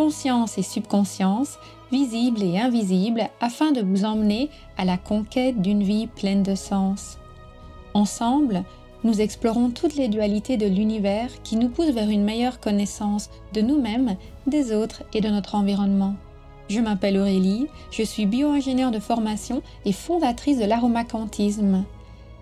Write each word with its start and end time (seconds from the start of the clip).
conscience 0.00 0.56
et 0.56 0.62
subconscience, 0.62 1.58
visible 1.92 2.42
et 2.42 2.58
invisible, 2.58 3.28
afin 3.38 3.70
de 3.70 3.82
vous 3.82 4.06
emmener 4.06 4.48
à 4.78 4.86
la 4.86 4.96
conquête 4.96 5.60
d'une 5.60 5.82
vie 5.82 6.06
pleine 6.06 6.42
de 6.42 6.54
sens. 6.54 7.18
Ensemble, 7.92 8.64
nous 9.04 9.20
explorons 9.20 9.68
toutes 9.68 9.96
les 9.96 10.08
dualités 10.08 10.56
de 10.56 10.66
l'univers 10.66 11.28
qui 11.42 11.56
nous 11.56 11.68
poussent 11.68 11.90
vers 11.90 12.08
une 12.08 12.24
meilleure 12.24 12.60
connaissance 12.60 13.28
de 13.52 13.60
nous-mêmes, 13.60 14.16
des 14.46 14.74
autres 14.74 15.02
et 15.12 15.20
de 15.20 15.28
notre 15.28 15.54
environnement. 15.54 16.14
Je 16.70 16.80
m'appelle 16.80 17.18
Aurélie, 17.18 17.66
je 17.90 18.02
suis 18.02 18.24
bio-ingénieure 18.24 18.92
de 18.92 19.00
formation 19.00 19.60
et 19.84 19.92
fondatrice 19.92 20.58
de 20.58 20.64
l'aromacantisme 20.64 21.84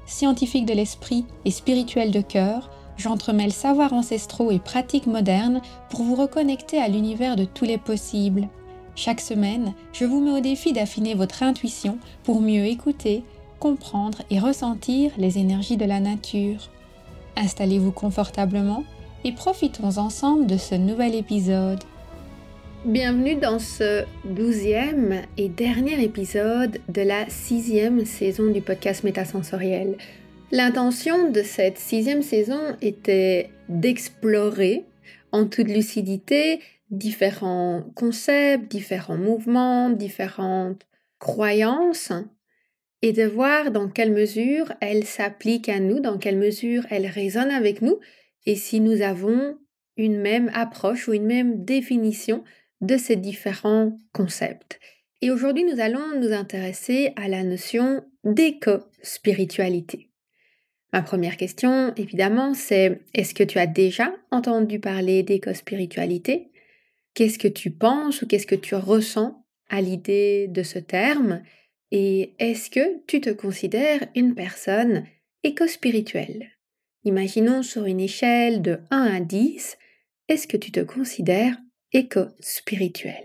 scientifique 0.06 0.64
de 0.64 0.74
l'esprit 0.74 1.26
et 1.44 1.50
spirituel 1.50 2.12
de 2.12 2.20
cœur, 2.20 2.70
j'entremêle 2.98 3.52
savoirs 3.52 3.92
ancestraux 3.92 4.50
et 4.50 4.58
pratiques 4.58 5.06
modernes 5.06 5.62
pour 5.88 6.02
vous 6.02 6.14
reconnecter 6.14 6.78
à 6.78 6.88
l'univers 6.88 7.36
de 7.36 7.44
tous 7.44 7.64
les 7.64 7.78
possibles. 7.78 8.48
Chaque 8.96 9.20
semaine, 9.20 9.72
je 9.92 10.04
vous 10.04 10.20
mets 10.20 10.38
au 10.38 10.40
défi 10.40 10.72
d'affiner 10.72 11.14
votre 11.14 11.42
intuition 11.42 11.98
pour 12.24 12.40
mieux 12.40 12.66
écouter, 12.66 13.22
comprendre 13.60 14.18
et 14.30 14.40
ressentir 14.40 15.12
les 15.16 15.38
énergies 15.38 15.76
de 15.76 15.84
la 15.84 16.00
nature. 16.00 16.68
Installez-vous 17.36 17.92
confortablement 17.92 18.84
et 19.24 19.32
profitons 19.32 19.98
ensemble 19.98 20.46
de 20.46 20.56
ce 20.56 20.74
nouvel 20.74 21.14
épisode. 21.14 21.82
Bienvenue 22.84 23.34
dans 23.34 23.58
ce 23.58 24.04
douzième 24.24 25.22
et 25.36 25.48
dernier 25.48 26.02
épisode 26.02 26.78
de 26.88 27.02
la 27.02 27.28
sixième 27.28 28.04
saison 28.04 28.50
du 28.52 28.60
podcast 28.60 29.02
Métasensoriel. 29.02 29.96
L'intention 30.50 31.30
de 31.30 31.42
cette 31.42 31.76
sixième 31.76 32.22
saison 32.22 32.76
était 32.80 33.50
d'explorer 33.68 34.86
en 35.30 35.46
toute 35.46 35.68
lucidité 35.68 36.60
différents 36.90 37.84
concepts, 37.94 38.70
différents 38.70 39.18
mouvements, 39.18 39.90
différentes 39.90 40.86
croyances 41.18 42.12
et 43.02 43.12
de 43.12 43.24
voir 43.24 43.70
dans 43.72 43.90
quelle 43.90 44.12
mesure 44.12 44.72
elles 44.80 45.04
s'appliquent 45.04 45.68
à 45.68 45.80
nous, 45.80 46.00
dans 46.00 46.16
quelle 46.16 46.38
mesure 46.38 46.86
elles 46.88 47.06
résonnent 47.06 47.50
avec 47.50 47.82
nous 47.82 47.98
et 48.46 48.56
si 48.56 48.80
nous 48.80 49.02
avons 49.02 49.58
une 49.98 50.18
même 50.18 50.50
approche 50.54 51.08
ou 51.08 51.12
une 51.12 51.26
même 51.26 51.64
définition 51.64 52.42
de 52.80 52.96
ces 52.96 53.16
différents 53.16 53.98
concepts. 54.14 54.80
Et 55.20 55.30
aujourd'hui, 55.30 55.64
nous 55.64 55.80
allons 55.80 56.18
nous 56.18 56.32
intéresser 56.32 57.12
à 57.16 57.28
la 57.28 57.42
notion 57.42 58.02
d'éco-spiritualité. 58.24 60.07
Ma 60.92 61.02
première 61.02 61.36
question, 61.36 61.92
évidemment, 61.96 62.54
c'est 62.54 63.00
est-ce 63.14 63.34
que 63.34 63.44
tu 63.44 63.58
as 63.58 63.66
déjà 63.66 64.12
entendu 64.30 64.80
parler 64.80 65.22
d'éco-spiritualité? 65.22 66.50
Qu'est-ce 67.14 67.38
que 67.38 67.48
tu 67.48 67.70
penses 67.70 68.22
ou 68.22 68.26
qu'est-ce 68.26 68.46
que 68.46 68.54
tu 68.54 68.74
ressens 68.74 69.44
à 69.68 69.80
l'idée 69.80 70.48
de 70.48 70.62
ce 70.62 70.78
terme? 70.78 71.42
Et 71.90 72.34
est-ce 72.38 72.70
que 72.70 73.04
tu 73.06 73.20
te 73.20 73.30
considères 73.30 74.06
une 74.14 74.34
personne 74.34 75.04
éco-spirituelle? 75.42 76.48
Imaginons 77.04 77.62
sur 77.62 77.84
une 77.84 78.00
échelle 78.00 78.62
de 78.62 78.80
1 78.90 79.16
à 79.16 79.20
10, 79.20 79.76
est-ce 80.28 80.46
que 80.46 80.56
tu 80.56 80.72
te 80.72 80.80
considères 80.80 81.56
éco-spirituel. 81.92 83.24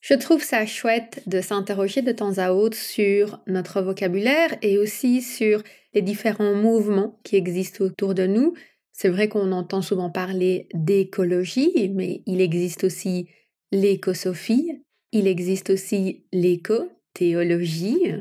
Je 0.00 0.14
trouve 0.14 0.42
ça 0.42 0.66
chouette 0.66 1.22
de 1.26 1.40
s'interroger 1.40 2.02
de 2.02 2.12
temps 2.12 2.38
à 2.38 2.52
autre 2.52 2.76
sur 2.76 3.40
notre 3.46 3.80
vocabulaire 3.80 4.54
et 4.60 4.76
aussi 4.76 5.22
sur 5.22 5.62
les 5.94 6.02
différents 6.02 6.54
mouvements 6.54 7.18
qui 7.22 7.36
existent 7.36 7.84
autour 7.84 8.14
de 8.14 8.26
nous. 8.26 8.54
C'est 8.92 9.08
vrai 9.08 9.28
qu'on 9.28 9.52
entend 9.52 9.80
souvent 9.82 10.10
parler 10.10 10.68
d'écologie, 10.74 11.92
mais 11.94 12.22
il 12.26 12.40
existe 12.40 12.82
aussi 12.84 13.28
l'écosophie, 13.72 14.82
il 15.12 15.26
existe 15.26 15.70
aussi 15.70 16.26
l'éco-théologie 16.32 18.12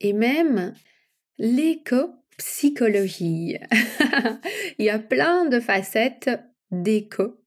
et 0.00 0.12
même 0.12 0.74
l'éco-psychologie. 1.38 3.56
il 4.78 4.84
y 4.84 4.90
a 4.90 4.98
plein 4.98 5.46
de 5.46 5.60
facettes 5.60 6.28
d'éco 6.70 7.38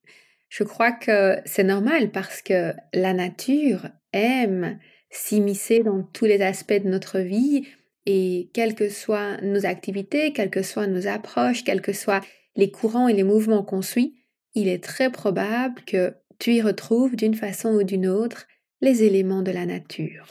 je 0.48 0.64
crois 0.64 0.92
que 0.92 1.38
c'est 1.44 1.64
normal 1.64 2.10
parce 2.10 2.42
que 2.42 2.72
la 2.94 3.12
nature 3.12 3.88
aime 4.12 4.78
s'immiscer 5.10 5.82
dans 5.82 6.02
tous 6.02 6.24
les 6.24 6.42
aspects 6.42 6.82
de 6.82 6.88
notre 6.88 7.20
vie 7.20 7.66
et 8.10 8.48
quelles 8.54 8.74
que 8.74 8.88
soient 8.88 9.36
nos 9.42 9.66
activités, 9.66 10.32
quelles 10.32 10.48
que 10.48 10.62
soient 10.62 10.86
nos 10.86 11.06
approches, 11.06 11.62
quels 11.62 11.82
que 11.82 11.92
soient 11.92 12.22
les 12.56 12.70
courants 12.70 13.06
et 13.06 13.12
les 13.12 13.22
mouvements 13.22 13.62
qu'on 13.62 13.82
suit, 13.82 14.14
il 14.54 14.66
est 14.66 14.82
très 14.82 15.12
probable 15.12 15.82
que 15.86 16.14
tu 16.38 16.54
y 16.54 16.62
retrouves 16.62 17.16
d'une 17.16 17.34
façon 17.34 17.68
ou 17.68 17.82
d'une 17.82 18.08
autre 18.08 18.46
les 18.80 19.02
éléments 19.02 19.42
de 19.42 19.50
la 19.50 19.66
nature. 19.66 20.26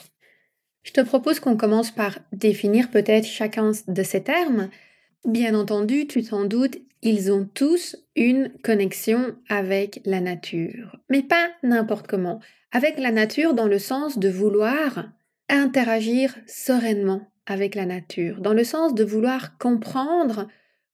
Je 0.81 0.91
te 0.91 1.01
propose 1.01 1.39
qu'on 1.39 1.55
commence 1.55 1.91
par 1.91 2.17
définir 2.31 2.89
peut-être 2.89 3.27
chacun 3.27 3.73
de 3.87 4.03
ces 4.03 4.23
termes. 4.23 4.69
Bien 5.23 5.53
entendu, 5.53 6.07
tu 6.07 6.23
t'en 6.23 6.45
doutes, 6.45 6.79
ils 7.03 7.31
ont 7.31 7.47
tous 7.53 7.95
une 8.15 8.51
connexion 8.63 9.35
avec 9.49 10.01
la 10.03 10.19
nature, 10.19 10.97
mais 11.11 11.21
pas 11.21 11.51
n'importe 11.61 12.07
comment, 12.07 12.39
avec 12.71 12.97
la 12.97 13.11
nature 13.11 13.53
dans 13.53 13.67
le 13.67 13.77
sens 13.77 14.17
de 14.17 14.29
vouloir 14.29 15.11
interagir 15.47 16.35
sereinement 16.47 17.21
avec 17.47 17.73
la 17.73 17.85
nature, 17.85 18.39
dans 18.41 18.53
le 18.53 18.63
sens 18.63 18.93
de 18.93 19.03
vouloir 19.03 19.57
comprendre 19.57 20.47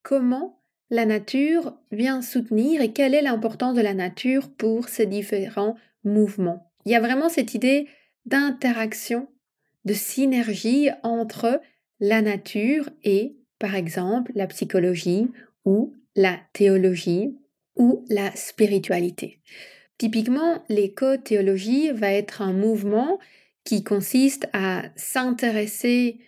comment 0.03 0.61
la 0.89 1.05
nature 1.05 1.75
vient 1.91 2.21
soutenir 2.21 2.81
et 2.81 2.93
quelle 2.93 3.15
est 3.15 3.21
l'importance 3.21 3.75
de 3.75 3.81
la 3.81 3.95
nature 3.95 4.49
pour 4.49 4.87
ces 4.87 5.07
différents 5.07 5.75
mouvements. 6.03 6.71
Il 6.85 6.91
y 6.91 6.95
a 6.95 7.01
vraiment 7.01 7.29
cette 7.29 7.55
idée 7.55 7.87
d'interaction, 8.25 9.27
de 9.85 9.93
synergie 9.93 10.89
entre 11.01 11.59
la 11.99 12.21
nature 12.21 12.89
et, 13.03 13.35
par 13.57 13.75
exemple, 13.75 14.31
la 14.35 14.47
psychologie 14.47 15.27
ou 15.65 15.93
la 16.15 16.37
théologie 16.53 17.35
ou 17.75 18.05
la 18.09 18.33
spiritualité. 18.35 19.39
Typiquement, 19.97 20.63
l'éco-théologie 20.69 21.91
va 21.91 22.11
être 22.11 22.41
un 22.41 22.53
mouvement 22.53 23.19
qui 23.63 23.83
consiste 23.83 24.47
à 24.53 24.83
s'intéresser 24.95 26.19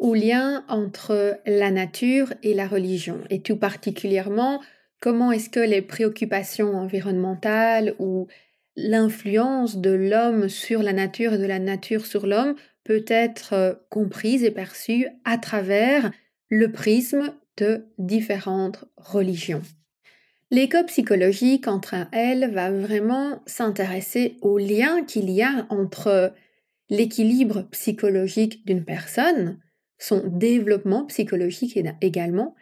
au 0.00 0.14
lien 0.14 0.64
entre 0.68 1.38
la 1.46 1.70
nature 1.70 2.32
et 2.42 2.54
la 2.54 2.66
religion, 2.66 3.20
et 3.28 3.42
tout 3.42 3.56
particulièrement 3.56 4.60
comment 4.98 5.30
est-ce 5.30 5.50
que 5.50 5.60
les 5.60 5.82
préoccupations 5.82 6.74
environnementales 6.74 7.94
ou 7.98 8.26
l'influence 8.76 9.76
de 9.76 9.90
l'homme 9.90 10.48
sur 10.48 10.82
la 10.82 10.94
nature 10.94 11.34
et 11.34 11.38
de 11.38 11.46
la 11.46 11.58
nature 11.58 12.06
sur 12.06 12.26
l'homme 12.26 12.54
peut 12.82 13.04
être 13.08 13.84
comprise 13.90 14.42
et 14.42 14.50
perçue 14.50 15.06
à 15.24 15.36
travers 15.36 16.10
le 16.48 16.72
prisme 16.72 17.34
de 17.58 17.84
différentes 17.98 18.86
religions? 18.96 19.62
L'éco-psychologie, 20.50 21.60
entre 21.66 21.94
elle, 22.12 22.50
va 22.52 22.70
vraiment 22.70 23.42
s'intéresser 23.46 24.38
au 24.40 24.58
lien 24.58 25.04
qu'il 25.04 25.30
y 25.30 25.42
a 25.42 25.66
entre 25.68 26.32
l'équilibre 26.88 27.68
psychologique 27.70 28.66
d'une 28.66 28.84
personne, 28.84 29.58
son 30.00 30.26
développement 30.26 31.04
psychologique 31.04 31.78
également, 32.00 32.56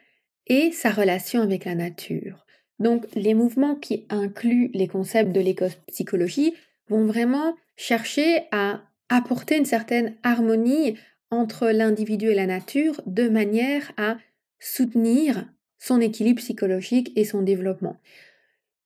et 0.49 0.73
sa 0.73 0.90
relation 0.90 1.40
avec 1.40 1.64
la 1.64 1.75
nature. 1.75 2.44
Donc 2.79 3.06
les 3.14 3.35
mouvements 3.35 3.75
qui 3.75 4.06
incluent 4.11 4.70
les 4.75 4.88
concepts 4.88 5.32
de 5.32 5.40
l'éco-psychologie 5.40 6.55
vont 6.88 7.06
vraiment 7.06 7.55
chercher 7.76 8.43
à 8.50 8.82
apporter 9.08 9.56
une 9.56 9.64
certaine 9.64 10.17
harmonie 10.23 10.96
entre 11.31 11.69
l'individu 11.69 12.31
et 12.31 12.35
la 12.35 12.46
nature 12.46 13.00
de 13.06 13.29
manière 13.29 13.93
à 13.96 14.17
soutenir 14.58 15.46
son 15.79 16.00
équilibre 16.00 16.40
psychologique 16.40 17.12
et 17.17 17.25
son 17.25 17.43
développement. 17.43 18.00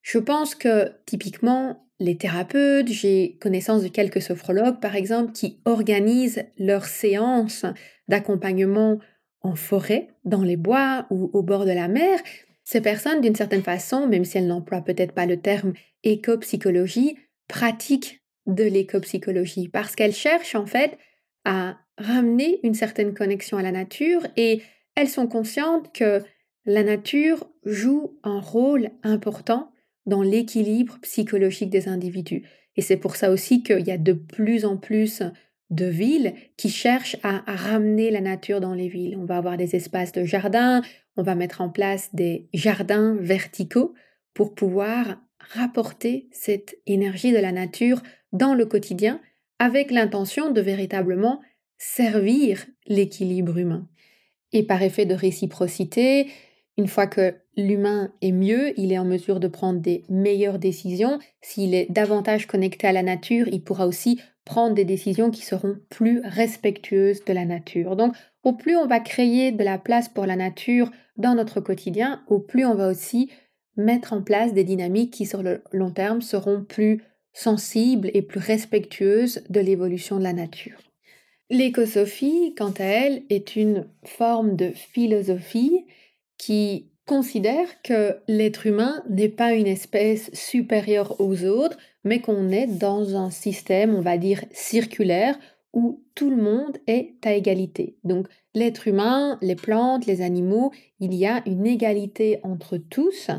Je 0.03 0.19
pense 0.19 0.55
que 0.55 0.93
typiquement 1.07 1.87
les 2.03 2.17
thérapeutes, 2.17 2.89
j'ai 2.89 3.39
connaissance 3.41 3.83
de 3.83 3.89
quelques 3.89 4.21
sophrologues 4.21 4.81
par 4.81 4.97
exemple 4.97 5.33
qui 5.33 5.61
organisent 5.65 6.45
leurs 6.59 6.87
séances 6.87 7.65
d'accompagnement 8.09 8.99
en 9.41 9.55
forêt, 9.55 10.09
dans 10.25 10.43
les 10.43 10.57
bois 10.57 11.07
ou 11.11 11.31
au 11.33 11.43
bord 11.43 11.65
de 11.65 11.73
la 11.73 11.89
mer. 11.89 12.21
Ces 12.65 12.81
personnes, 12.81 13.21
d'une 13.21 13.35
certaine 13.35 13.63
façon, 13.63 14.07
même 14.07 14.25
si 14.25 14.39
elles 14.39 14.47
n'emploient 14.47 14.83
peut-être 14.83 15.13
pas 15.13 15.27
le 15.27 15.41
terme 15.41 15.73
éco-psychologie, 16.05 17.17
pratique 17.49 18.23
de 18.47 18.65
l'éco-psychologie 18.65 19.69
parce 19.69 19.95
qu'elles 19.95 20.15
cherchent 20.15 20.55
en 20.55 20.67
fait 20.67 20.99
à 21.45 21.77
ramener 21.99 22.61
une 22.63 22.75
certaine 22.75 23.15
connexion 23.15 23.59
à 23.59 23.63
la 23.63 23.73
nature 23.73 24.27
et 24.37 24.63
elles 24.95 25.09
sont 25.09 25.27
conscientes 25.27 25.93
que 25.93 26.23
la 26.65 26.83
nature 26.83 27.49
joue 27.65 28.19
un 28.23 28.41
rôle 28.41 28.91
important 29.03 29.72
dans 30.07 30.23
l'équilibre 30.23 30.99
psychologique 31.03 31.71
des 31.71 31.89
individus. 31.89 32.45
Et 32.77 32.83
c'est 32.83 32.97
pour 32.97 33.17
ça 33.17 33.31
aussi 33.31 33.63
qu'il 33.63 33.87
y 33.87 33.91
a 33.91 33.99
de 33.99 34.13
plus 34.13 34.65
en 34.65 34.77
plus 34.77 35.23
de 35.71 35.87
villes 35.87 36.35
qui 36.57 36.69
cherchent 36.69 37.17
à, 37.23 37.43
ramener 37.47 38.11
la 38.11 38.21
nature 38.21 38.61
dans 38.61 38.75
les 38.75 38.89
villes. 38.89 39.17
On 39.19 39.25
va 39.25 39.39
avoir 39.39 39.57
des 39.57 39.75
espaces 39.75 40.13
de 40.13 40.25
jardin, 40.25 40.83
on 41.17 41.23
va 41.23 41.35
mettre 41.35 41.61
en 41.61 41.71
place 41.71 42.15
des 42.15 42.49
jardins 42.53 43.17
verticaux 43.19 43.95
pour 44.35 44.55
pouvoir 44.55 45.19
rapporter 45.55 46.29
cette 46.31 46.77
énergie 46.87 47.33
de 47.33 47.39
la 47.39 47.53
nature 47.53 48.03
dans 48.33 48.55
le 48.55 48.67
quotidien 48.67 49.21
avec 49.59 49.91
l'intention 49.91 50.51
de 50.51 50.61
véritablement 50.61 51.41
servir 51.79 52.67
l'équilibre 52.87 53.59
humain. 53.59 53.89
Et 54.53 54.63
par 54.63 54.83
effet 54.83 55.07
de 55.07 55.15
réciprocité, 55.15 56.29
une 56.79 56.89
fois 56.89 57.07
que 57.07 57.35
l'humain 57.57 58.13
est 58.23 58.33
mieux, 58.33 58.79
il 58.79 58.93
est 58.93 58.99
en 58.99 59.05
mesure 59.05 59.41
de 59.41 59.49
prendre 59.49 59.81
des 59.81 60.05
meilleures 60.09 60.59
décisions. 60.59 61.19
S'il 61.43 61.75
est 61.75 61.91
davantage 61.91 62.47
connecté 62.47 62.87
à 62.87 62.93
la 62.93 63.03
nature, 63.03 63.49
il 63.49 63.63
pourra 63.63 63.87
aussi 63.87 64.21
prendre 64.45 64.75
des 64.75 64.85
décisions 64.85 65.31
qui 65.31 65.43
seront 65.43 65.77
plus 65.91 66.21
respectueuses 66.25 67.25
de 67.25 67.33
la 67.33 67.45
nature. 67.45 67.97
Donc, 67.97 68.15
au 68.43 68.55
plus 68.55 68.77
on 68.77 68.87
va 68.87 69.01
créer 69.01 69.53
de 69.53 69.63
la 69.63 69.79
place 69.79 70.09
pour 70.09 70.27
la 70.27 70.37
nature 70.37 70.91
dans 71.17 71.35
notre 71.35 71.61
quotidien, 71.61 72.23
au 72.27 72.41
plus 72.41 72.65
on 72.65 72.75
va 72.75 72.89
aussi 72.89 73.31
mettre 73.77 74.13
en 74.13 74.23
place 74.23 74.53
des 74.53 74.65
dynamiques 74.65 75.13
qui, 75.13 75.27
sur 75.27 75.43
le 75.43 75.63
long 75.73 75.91
terme, 75.91 76.23
seront 76.23 76.65
plus 76.65 77.03
sensibles 77.33 78.11
et 78.15 78.23
plus 78.23 78.41
respectueuses 78.41 79.45
de 79.49 79.61
l'évolution 79.61 80.19
de 80.19 80.25
la 80.25 80.33
nature. 80.33 80.79
L'écosophie, 81.51 82.55
quant 82.57 82.73
à 82.79 82.85
elle, 82.85 83.23
est 83.29 83.57
une 83.57 83.87
forme 84.05 84.57
de 84.57 84.71
philosophie 84.71 85.85
qui 86.39 86.91
considère 87.07 87.83
que 87.83 88.17
l'être 88.29 88.67
humain 88.67 89.03
n'est 89.09 89.29
pas 89.29 89.55
une 89.55 89.67
espèce 89.67 90.31
supérieure 90.33 91.21
aux 91.21 91.45
autres, 91.45 91.77
mais 92.05 92.21
qu'on 92.21 92.49
est 92.51 92.67
dans 92.67 93.17
un 93.17 93.31
système, 93.31 93.95
on 93.95 94.01
va 94.01 94.19
dire, 94.19 94.45
circulaire 94.53 95.39
où 95.73 96.05
tout 96.15 96.31
le 96.31 96.37
monde 96.37 96.79
est 96.87 97.15
à 97.25 97.33
égalité. 97.33 97.97
Donc 98.05 98.29
l'être 98.55 98.89
humain, 98.89 99.39
les 99.41 99.57
plantes, 99.57 100.07
les 100.07 100.21
animaux, 100.21 100.71
il 101.01 101.15
y 101.15 101.27
a 101.27 101.43
une 101.47 101.67
égalité 101.67 102.41
entre 102.43 102.77
tous 102.77 103.31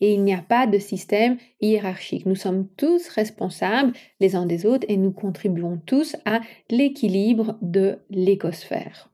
et 0.00 0.14
il 0.14 0.22
n'y 0.22 0.32
a 0.32 0.42
pas 0.42 0.66
de 0.66 0.78
système 0.78 1.36
hiérarchique. 1.60 2.24
Nous 2.24 2.36
sommes 2.36 2.68
tous 2.76 3.08
responsables 3.08 3.92
les 4.20 4.36
uns 4.36 4.46
des 4.46 4.64
autres 4.64 4.86
et 4.88 4.96
nous 4.96 5.12
contribuons 5.12 5.80
tous 5.84 6.16
à 6.24 6.40
l'équilibre 6.70 7.58
de 7.60 7.98
l'écosphère. 8.08 9.10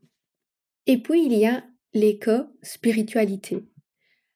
Et 0.87 0.99
puis 0.99 1.25
il 1.25 1.32
y 1.32 1.46
a 1.46 1.64
l'éco-spiritualité. 1.94 3.64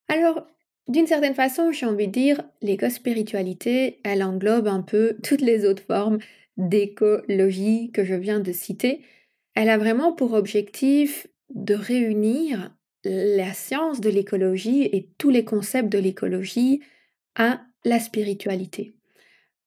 Alors, 0.09 0.47
d'une 0.87 1.07
certaine 1.07 1.35
façon, 1.35 1.71
j'ai 1.71 1.87
envie 1.87 2.07
de 2.07 2.13
dire, 2.13 2.43
l'éco-spiritualité, 2.63 4.01
elle 4.05 4.23
englobe 4.23 4.69
un 4.69 4.81
peu 4.81 5.17
toutes 5.23 5.43
les 5.43 5.67
autres 5.67 5.83
formes 5.83 6.19
d'écologie 6.57 7.91
que 7.93 8.05
je 8.05 8.15
viens 8.15 8.41
de 8.41 8.53
citer. 8.53 9.03
Elle 9.55 9.69
a 9.69 9.79
vraiment 9.79 10.13
pour 10.13 10.33
objectif 10.33 11.27
de 11.51 11.75
réunir 11.75 12.75
la 13.05 13.53
science 13.53 14.01
de 14.01 14.11
l'écologie 14.11 14.83
et 14.83 15.11
tous 15.19 15.31
les 15.31 15.45
concepts 15.45 15.89
de 15.89 15.99
l'écologie 15.99 16.81
à 17.37 17.61
la 17.85 18.01
spiritualité, 18.01 18.95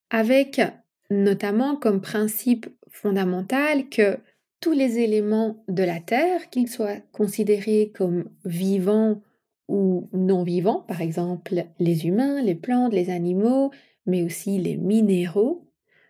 avec 0.09 0.61
notamment 1.09 1.75
comme 1.75 2.01
principe 2.01 2.67
fondamental 2.89 3.89
que 3.89 4.17
tous 4.61 4.71
les 4.71 4.99
éléments 4.99 5.63
de 5.67 5.83
la 5.83 5.99
Terre, 5.99 6.49
qu'ils 6.49 6.69
soient 6.69 6.99
considérés 7.11 7.91
comme 7.93 8.29
vivants 8.45 9.21
ou 9.67 10.07
non 10.13 10.43
vivants, 10.43 10.85
par 10.87 11.01
exemple 11.01 11.65
les 11.79 12.05
humains, 12.05 12.41
les 12.41 12.55
plantes, 12.55 12.93
les 12.93 13.09
animaux, 13.09 13.71
mais 14.05 14.23
aussi 14.23 14.59
les 14.59 14.77
minéraux, 14.77 15.67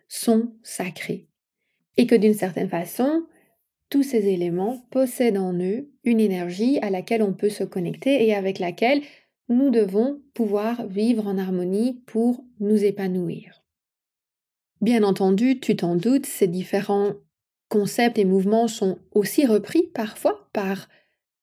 sont 0.08 0.52
sacrés. 0.62 1.26
Et 1.96 2.06
que 2.06 2.14
d'une 2.14 2.34
certaine 2.34 2.68
façon, 2.68 3.24
tous 3.88 4.02
ces 4.02 4.28
éléments 4.28 4.86
possèdent 4.90 5.38
en 5.38 5.54
eux 5.54 5.90
une 6.04 6.20
énergie 6.20 6.78
à 6.82 6.90
laquelle 6.90 7.22
on 7.22 7.32
peut 7.32 7.50
se 7.50 7.64
connecter 7.64 8.26
et 8.26 8.34
avec 8.34 8.58
laquelle 8.58 9.02
nous 9.48 9.70
devons 9.70 10.20
pouvoir 10.34 10.86
vivre 10.86 11.26
en 11.26 11.38
harmonie 11.38 12.02
pour 12.06 12.44
nous 12.60 12.84
épanouir. 12.84 13.62
Bien 14.80 15.02
entendu, 15.02 15.60
tu 15.60 15.76
t'en 15.76 15.96
doutes, 15.96 16.26
ces 16.26 16.48
différents 16.48 17.14
concepts 17.72 18.18
et 18.18 18.26
mouvements 18.26 18.68
sont 18.68 18.98
aussi 19.14 19.46
repris 19.46 19.84
parfois 19.94 20.46
par 20.52 20.90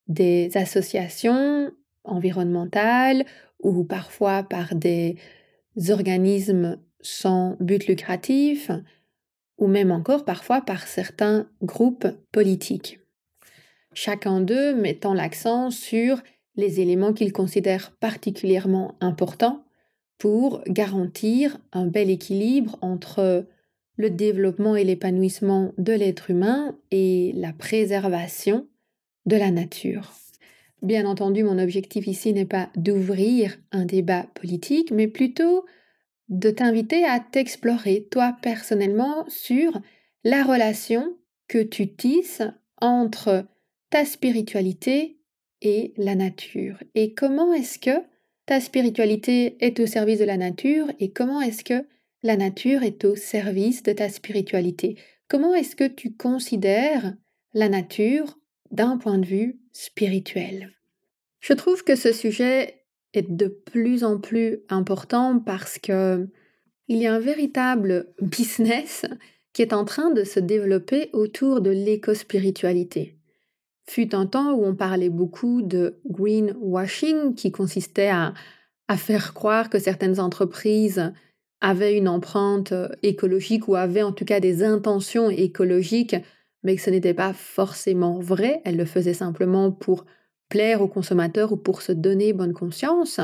des 0.06 0.56
associations 0.56 1.72
environnementales 2.04 3.24
ou 3.58 3.82
parfois 3.82 4.44
par 4.44 4.76
des 4.76 5.16
organismes 5.88 6.78
sans 7.00 7.56
but 7.58 7.84
lucratif 7.88 8.70
ou 9.58 9.66
même 9.66 9.90
encore 9.90 10.24
parfois 10.24 10.60
par 10.60 10.86
certains 10.86 11.48
groupes 11.62 12.06
politiques. 12.30 13.00
Chacun 13.92 14.40
d'eux 14.40 14.72
mettant 14.76 15.14
l'accent 15.14 15.72
sur 15.72 16.22
les 16.54 16.78
éléments 16.78 17.12
qu'ils 17.12 17.32
considèrent 17.32 17.90
particulièrement 17.96 18.94
importants 19.00 19.64
pour 20.16 20.62
garantir 20.68 21.58
un 21.72 21.86
bel 21.86 22.08
équilibre 22.08 22.78
entre 22.82 23.46
le 24.00 24.10
développement 24.10 24.76
et 24.76 24.84
l'épanouissement 24.84 25.72
de 25.76 25.92
l'être 25.92 26.30
humain 26.30 26.74
et 26.90 27.32
la 27.34 27.52
préservation 27.52 28.66
de 29.26 29.36
la 29.36 29.50
nature. 29.50 30.12
Bien 30.80 31.04
entendu, 31.04 31.44
mon 31.44 31.58
objectif 31.58 32.06
ici 32.06 32.32
n'est 32.32 32.46
pas 32.46 32.70
d'ouvrir 32.76 33.58
un 33.72 33.84
débat 33.84 34.24
politique, 34.34 34.90
mais 34.90 35.06
plutôt 35.06 35.66
de 36.30 36.50
t'inviter 36.50 37.04
à 37.04 37.20
t'explorer 37.20 38.08
toi 38.10 38.34
personnellement 38.40 39.26
sur 39.28 39.78
la 40.24 40.44
relation 40.44 41.16
que 41.46 41.62
tu 41.62 41.94
tisses 41.94 42.42
entre 42.80 43.44
ta 43.90 44.06
spiritualité 44.06 45.18
et 45.60 45.92
la 45.98 46.14
nature. 46.14 46.78
Et 46.94 47.12
comment 47.12 47.52
est-ce 47.52 47.78
que 47.78 48.02
ta 48.46 48.60
spiritualité 48.60 49.62
est 49.62 49.78
au 49.78 49.86
service 49.86 50.20
de 50.20 50.24
la 50.24 50.38
nature 50.38 50.86
et 50.98 51.10
comment 51.10 51.42
est-ce 51.42 51.64
que 51.64 51.84
la 52.22 52.36
nature 52.36 52.82
est 52.82 53.04
au 53.04 53.16
service 53.16 53.82
de 53.82 53.92
ta 53.92 54.08
spiritualité. 54.08 54.96
Comment 55.28 55.54
est-ce 55.54 55.76
que 55.76 55.86
tu 55.86 56.14
considères 56.14 57.14
la 57.54 57.68
nature 57.68 58.38
d'un 58.70 58.98
point 58.98 59.18
de 59.18 59.26
vue 59.26 59.60
spirituel? 59.72 60.72
Je 61.40 61.52
trouve 61.54 61.82
que 61.84 61.96
ce 61.96 62.12
sujet 62.12 62.84
est 63.14 63.30
de 63.30 63.48
plus 63.48 64.04
en 64.04 64.18
plus 64.18 64.60
important 64.68 65.38
parce 65.38 65.78
que 65.78 66.28
il 66.88 66.98
y 66.98 67.06
a 67.06 67.14
un 67.14 67.20
véritable 67.20 68.12
business 68.20 69.06
qui 69.52 69.62
est 69.62 69.72
en 69.72 69.84
train 69.84 70.10
de 70.10 70.24
se 70.24 70.40
développer 70.40 71.10
autour 71.12 71.60
de 71.60 71.70
l'éco-spiritualité. 71.70 73.16
Fut 73.88 74.14
un 74.14 74.26
temps 74.26 74.52
où 74.52 74.64
on 74.64 74.76
parlait 74.76 75.08
beaucoup 75.08 75.62
de 75.62 76.00
greenwashing 76.06 77.34
qui 77.34 77.50
consistait 77.50 78.08
à, 78.08 78.34
à 78.86 78.96
faire 78.96 79.34
croire 79.34 79.70
que 79.70 79.80
certaines 79.80 80.20
entreprises 80.20 81.12
avaient 81.60 81.96
une 81.96 82.08
empreinte 82.08 82.72
euh, 82.72 82.88
écologique 83.02 83.68
ou 83.68 83.74
avaient 83.74 84.02
en 84.02 84.12
tout 84.12 84.24
cas 84.24 84.40
des 84.40 84.62
intentions 84.62 85.30
écologiques, 85.30 86.16
mais 86.62 86.76
que 86.76 86.82
ce 86.82 86.90
n'était 86.90 87.14
pas 87.14 87.32
forcément 87.32 88.18
vrai. 88.18 88.62
Elles 88.64 88.76
le 88.76 88.84
faisaient 88.84 89.14
simplement 89.14 89.70
pour 89.70 90.04
plaire 90.48 90.82
aux 90.82 90.88
consommateurs 90.88 91.52
ou 91.52 91.56
pour 91.56 91.82
se 91.82 91.92
donner 91.92 92.32
bonne 92.32 92.52
conscience. 92.52 93.20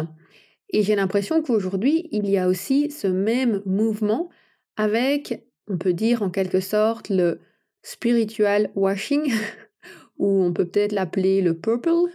Et 0.71 0.83
j'ai 0.83 0.97
l'impression 0.97 1.43
qu'aujourd'hui, 1.43 2.09
il 2.13 2.29
y 2.29 2.39
a 2.39 2.49
aussi 2.49 2.91
ce 2.91 3.07
même 3.07 3.63
mouvement 3.67 4.31
avec, 4.77 5.45
on 5.69 5.79
peut 5.79 5.93
dire 5.93 6.23
en 6.23 6.31
quelque 6.31 6.61
sorte, 6.61 7.09
le 7.09 7.41
spiritual 7.83 8.71
washing, 8.75 9.33
ou 10.19 10.43
on 10.43 10.53
peut 10.53 10.67
peut-être 10.67 10.93
l'appeler 10.93 11.41
le 11.41 11.55
purple 11.55 12.11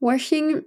washing, 0.00 0.62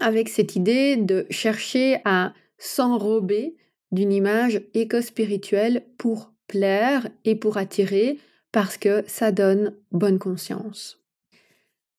avec 0.00 0.28
cette 0.28 0.54
idée 0.54 0.96
de 0.96 1.26
chercher 1.30 2.00
à 2.04 2.34
s'enrober 2.58 3.56
d'une 3.92 4.12
image 4.12 4.62
éco-spirituelle 4.74 5.84
pour 5.96 6.32
plaire 6.46 7.08
et 7.24 7.36
pour 7.36 7.56
attirer 7.56 8.18
parce 8.52 8.76
que 8.78 9.04
ça 9.06 9.32
donne 9.32 9.74
bonne 9.92 10.18
conscience. 10.18 10.98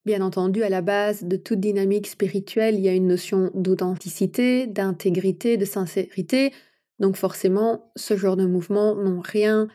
Bien 0.06 0.22
entendu, 0.22 0.64
à 0.64 0.70
la 0.70 0.82
base 0.82 1.24
de 1.24 1.36
toute 1.36 1.60
dynamique 1.60 2.08
spirituelle, 2.08 2.76
il 2.76 2.82
y 2.82 2.90
a 2.90 2.94
une 2.94 3.08
notion 3.08 3.52
d'authenticité, 3.54 4.66
d'intégrité, 4.66 5.58
de 5.58 5.66
sincérité. 5.66 6.52
Donc 7.00 7.16
forcément, 7.16 7.92
ce 7.96 8.18
genre 8.18 8.38
de 8.38 8.46
mouvements 8.46 8.96
n'ont 8.96 9.22
rien 9.22 9.68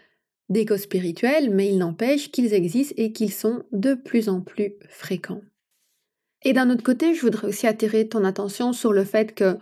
d'éco-spirituel, 0.48 1.50
mais 1.50 1.68
il 1.68 1.78
n'empêche 1.78 2.30
qu'ils 2.30 2.52
existent 2.52 2.94
et 2.96 3.12
qu'ils 3.12 3.32
sont 3.32 3.64
de 3.72 3.94
plus 3.94 4.28
en 4.28 4.40
plus 4.40 4.74
fréquents. 4.88 5.42
Et 6.42 6.52
d'un 6.52 6.68
autre 6.70 6.82
côté, 6.82 7.14
je 7.14 7.22
voudrais 7.22 7.48
aussi 7.48 7.66
attirer 7.66 8.08
ton 8.08 8.24
attention 8.24 8.72
sur 8.72 8.92
le 8.92 9.04
fait 9.04 9.34
que 9.34 9.56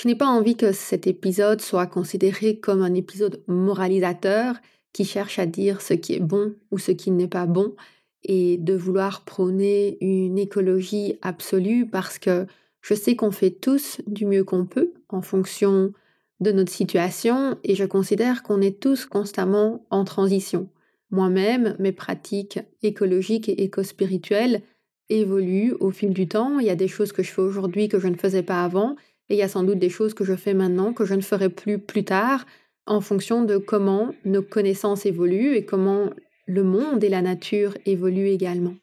Je 0.00 0.06
n'ai 0.06 0.14
pas 0.14 0.28
envie 0.28 0.54
que 0.54 0.70
cet 0.70 1.08
épisode 1.08 1.60
soit 1.60 1.88
considéré 1.88 2.60
comme 2.60 2.82
un 2.82 2.94
épisode 2.94 3.42
moralisateur 3.48 4.54
qui 4.92 5.04
cherche 5.04 5.40
à 5.40 5.46
dire 5.46 5.80
ce 5.80 5.92
qui 5.92 6.14
est 6.14 6.20
bon 6.20 6.54
ou 6.70 6.78
ce 6.78 6.92
qui 6.92 7.10
n'est 7.10 7.26
pas 7.26 7.46
bon 7.46 7.74
et 8.22 8.58
de 8.58 8.74
vouloir 8.74 9.24
prôner 9.24 9.98
une 10.00 10.38
écologie 10.38 11.16
absolue 11.20 11.84
parce 11.84 12.20
que 12.20 12.46
je 12.80 12.94
sais 12.94 13.16
qu'on 13.16 13.32
fait 13.32 13.50
tous 13.50 14.00
du 14.06 14.24
mieux 14.24 14.44
qu'on 14.44 14.66
peut 14.66 14.92
en 15.08 15.20
fonction 15.20 15.92
de 16.38 16.52
notre 16.52 16.72
situation 16.72 17.58
et 17.64 17.74
je 17.74 17.84
considère 17.84 18.44
qu'on 18.44 18.60
est 18.60 18.78
tous 18.78 19.04
constamment 19.04 19.84
en 19.90 20.04
transition. 20.04 20.68
Moi-même, 21.10 21.74
mes 21.80 21.90
pratiques 21.90 22.60
écologiques 22.84 23.48
et 23.48 23.64
éco-spirituelles 23.64 24.62
évoluent 25.08 25.74
au 25.80 25.90
fil 25.90 26.10
du 26.10 26.28
temps. 26.28 26.60
Il 26.60 26.66
y 26.66 26.70
a 26.70 26.76
des 26.76 26.86
choses 26.86 27.10
que 27.10 27.24
je 27.24 27.32
fais 27.32 27.42
aujourd'hui 27.42 27.88
que 27.88 27.98
je 27.98 28.06
ne 28.06 28.16
faisais 28.16 28.44
pas 28.44 28.62
avant 28.62 28.94
et 29.28 29.34
il 29.34 29.38
y 29.38 29.42
a 29.42 29.48
sans 29.48 29.62
doute 29.62 29.78
des 29.78 29.90
choses 29.90 30.14
que 30.14 30.24
je 30.24 30.34
fais 30.34 30.54
maintenant 30.54 30.92
que 30.92 31.04
je 31.04 31.14
ne 31.14 31.20
ferai 31.20 31.48
plus 31.48 31.78
plus 31.78 32.04
tard 32.04 32.46
en 32.86 33.00
fonction 33.00 33.44
de 33.44 33.58
comment 33.58 34.14
nos 34.24 34.42
connaissances 34.42 35.06
évoluent 35.06 35.54
et 35.54 35.64
comment 35.64 36.10
le 36.46 36.62
monde 36.62 37.04
et 37.04 37.10
la 37.10 37.20
nature 37.20 37.76
évoluent 37.84 38.30
également. 38.30 38.74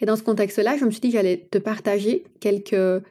Et 0.00 0.06
dans 0.06 0.16
ce 0.16 0.24
contexte-là, 0.24 0.76
je 0.76 0.84
me 0.84 0.90
suis 0.90 1.00
dit 1.00 1.08
que 1.08 1.14
j'allais 1.14 1.46
te 1.50 1.58
partager 1.58 2.24
quelques 2.40 3.02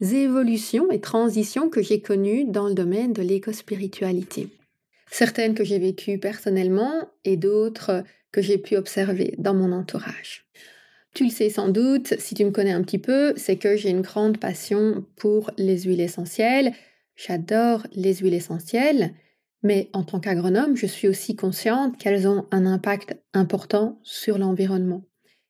évolutions 0.00 0.90
et 0.90 1.00
transitions 1.00 1.70
que 1.70 1.82
j'ai 1.82 2.00
connues 2.00 2.44
dans 2.44 2.68
le 2.68 2.74
domaine 2.74 3.14
de 3.14 3.22
l'éco-spiritualité. 3.22 4.48
Certaines 5.10 5.54
que 5.54 5.64
j'ai 5.64 5.78
vécues 5.78 6.18
personnellement 6.18 7.08
et 7.24 7.38
d'autres 7.38 8.04
que 8.32 8.42
j'ai 8.42 8.58
pu 8.58 8.76
observer 8.76 9.34
dans 9.38 9.54
mon 9.54 9.72
entourage. 9.72 10.44
Tu 11.16 11.24
le 11.24 11.30
sais 11.30 11.48
sans 11.48 11.70
doute, 11.70 12.12
si 12.18 12.34
tu 12.34 12.44
me 12.44 12.50
connais 12.50 12.72
un 12.72 12.82
petit 12.82 12.98
peu, 12.98 13.32
c'est 13.36 13.56
que 13.56 13.74
j'ai 13.74 13.88
une 13.88 14.02
grande 14.02 14.36
passion 14.36 15.02
pour 15.16 15.50
les 15.56 15.84
huiles 15.84 16.02
essentielles. 16.02 16.74
J'adore 17.14 17.86
les 17.92 18.16
huiles 18.16 18.34
essentielles, 18.34 19.14
mais 19.62 19.88
en 19.94 20.04
tant 20.04 20.20
qu'agronome, 20.20 20.76
je 20.76 20.84
suis 20.84 21.08
aussi 21.08 21.34
consciente 21.34 21.96
qu'elles 21.96 22.28
ont 22.28 22.44
un 22.50 22.66
impact 22.66 23.16
important 23.32 23.98
sur 24.02 24.36
l'environnement. 24.36 25.04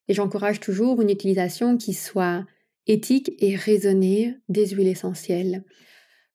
Et 0.07 0.15
j'encourage 0.15 0.61
toujours 0.61 1.03
une 1.03 1.11
utilisation 1.11 1.77
qui 1.77 1.95
soit 1.95 2.47
éthique 2.87 3.33
et 3.41 3.57
raisonnée 3.57 4.37
des 4.49 4.69
huiles 4.69 4.87
essentielles. 4.87 5.65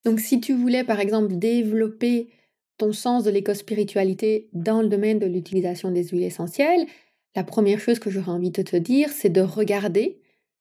Donc 0.03 0.19
si 0.19 0.41
tu 0.41 0.53
voulais 0.53 0.83
par 0.83 0.99
exemple 0.99 1.37
développer 1.37 2.33
ton 2.77 2.91
sens 2.91 3.23
de 3.23 3.31
l'éco-spiritualité 3.31 4.49
dans 4.51 4.81
le 4.81 4.89
domaine 4.89 5.19
de 5.19 5.25
l'utilisation 5.25 5.89
des 5.89 6.09
huiles 6.09 6.23
essentielles, 6.23 6.85
la 7.35 7.43
première 7.43 7.79
chose 7.79 7.99
que 7.99 8.09
j'aurais 8.09 8.31
envie 8.31 8.51
de 8.51 8.61
te 8.61 8.75
dire, 8.75 9.09
c'est 9.09 9.29
de 9.29 9.41
regarder 9.41 10.19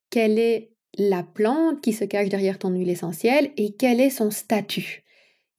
quelle 0.09 0.39
est 0.39 0.71
la 0.97 1.23
plante 1.23 1.81
qui 1.81 1.93
se 1.93 2.03
cache 2.03 2.29
derrière 2.29 2.59
ton 2.59 2.69
huile 2.69 2.89
essentielle 2.89 3.51
et 3.57 3.73
quel 3.73 3.99
est 3.99 4.09
son 4.09 4.31
statut. 4.31 5.03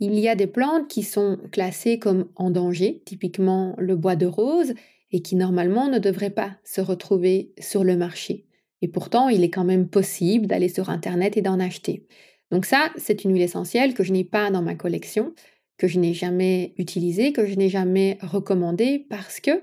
Il 0.01 0.19
y 0.19 0.29
a 0.29 0.35
des 0.35 0.47
plantes 0.47 0.89
qui 0.89 1.03
sont 1.03 1.39
classées 1.53 1.99
comme 1.99 2.29
en 2.37 2.51
danger, 2.51 3.03
typiquement 3.05 3.75
le 3.79 3.97
bois 3.97 4.17
de 4.17 4.27
rose, 4.27 4.75
et 5.13 5.21
qui 5.21 5.37
normalement 5.37 5.89
ne 5.89 5.99
devraient 5.99 6.31
pas 6.31 6.57
se 6.65 6.81
retrouver 6.81 7.53
sur 7.61 7.85
le 7.85 7.97
marché. 7.97 8.47
Et 8.81 8.89
pourtant, 8.89 9.29
il 9.29 9.45
est 9.45 9.51
quand 9.51 9.65
même 9.65 9.89
possible 9.89 10.47
d'aller 10.47 10.69
sur 10.69 10.91
Internet 10.91 11.37
et 11.37 11.43
d'en 11.43 11.61
acheter. 11.61 12.07
Donc 12.51 12.67
ça, 12.67 12.91
c'est 12.97 13.25
une 13.25 13.33
huile 13.33 13.43
essentielle 13.43 13.95
que 13.95 14.03
je 14.03 14.13
n'ai 14.13 14.25
pas 14.25 14.51
dans 14.51 14.63
ma 14.63 14.75
collection, 14.75 15.35
que 15.79 15.87
je 15.87 15.99
n'ai 15.99 16.15
jamais 16.15 16.75
utilisée, 16.79 17.33
que 17.33 17.47
je 17.47 17.55
n'ai 17.55 17.69
jamais 17.69 18.19
recommandée 18.23 19.07
parce 19.09 19.41
que 19.41 19.63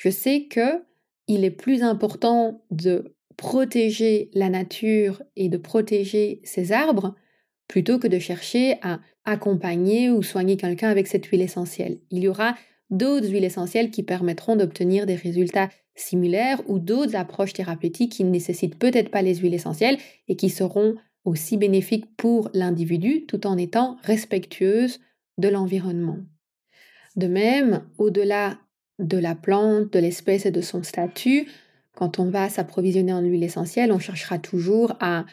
je 0.00 0.08
sais 0.08 0.44
que 0.44 0.82
il 1.26 1.44
est 1.44 1.50
plus 1.50 1.82
important 1.82 2.64
de 2.70 3.14
protéger 3.36 4.30
la 4.32 4.48
nature 4.48 5.22
et 5.36 5.50
de 5.50 5.58
protéger 5.58 6.40
ces 6.42 6.72
arbres 6.72 7.14
plutôt 7.68 7.98
que 7.98 8.08
de 8.08 8.18
chercher 8.18 8.78
à 8.80 9.00
accompagner 9.26 10.10
ou 10.10 10.22
soigner 10.22 10.56
quelqu'un 10.56 10.88
avec 10.88 11.06
cette 11.06 11.26
huile 11.26 11.42
essentielle. 11.42 12.00
Il 12.10 12.22
y 12.22 12.28
aura 12.28 12.56
d'autres 12.88 13.28
huiles 13.28 13.44
essentielles 13.44 13.90
qui 13.90 14.02
permettront 14.02 14.56
d'obtenir 14.56 15.04
des 15.04 15.16
résultats 15.16 15.68
similaires 15.94 16.62
ou 16.66 16.78
d'autres 16.78 17.14
approches 17.14 17.52
thérapeutiques 17.52 18.12
qui 18.12 18.24
ne 18.24 18.30
nécessitent 18.30 18.78
peut-être 18.78 19.10
pas 19.10 19.22
les 19.22 19.36
huiles 19.36 19.54
essentielles 19.54 19.98
et 20.28 20.36
qui 20.36 20.48
seront 20.48 20.94
aussi 21.26 21.58
bénéfiques 21.58 22.16
pour 22.16 22.48
l'individu 22.54 23.26
tout 23.26 23.46
en 23.46 23.58
étant 23.58 23.98
respectueuses 24.02 24.98
de 25.36 25.48
l'environnement. 25.48 26.16
De 27.16 27.26
même, 27.26 27.84
au-delà 27.98 28.58
de 29.00 29.18
la 29.18 29.34
plante, 29.34 29.92
de 29.92 29.98
l'espèce 29.98 30.46
et 30.46 30.50
de 30.50 30.60
son 30.60 30.82
statut, 30.82 31.46
quand 31.94 32.18
on 32.18 32.30
va 32.30 32.48
s'approvisionner 32.48 33.12
en 33.12 33.20
huile 33.20 33.44
essentielle, 33.44 33.92
on 33.92 33.98
cherchera 33.98 34.38
toujours 34.38 34.94
à 35.00 35.26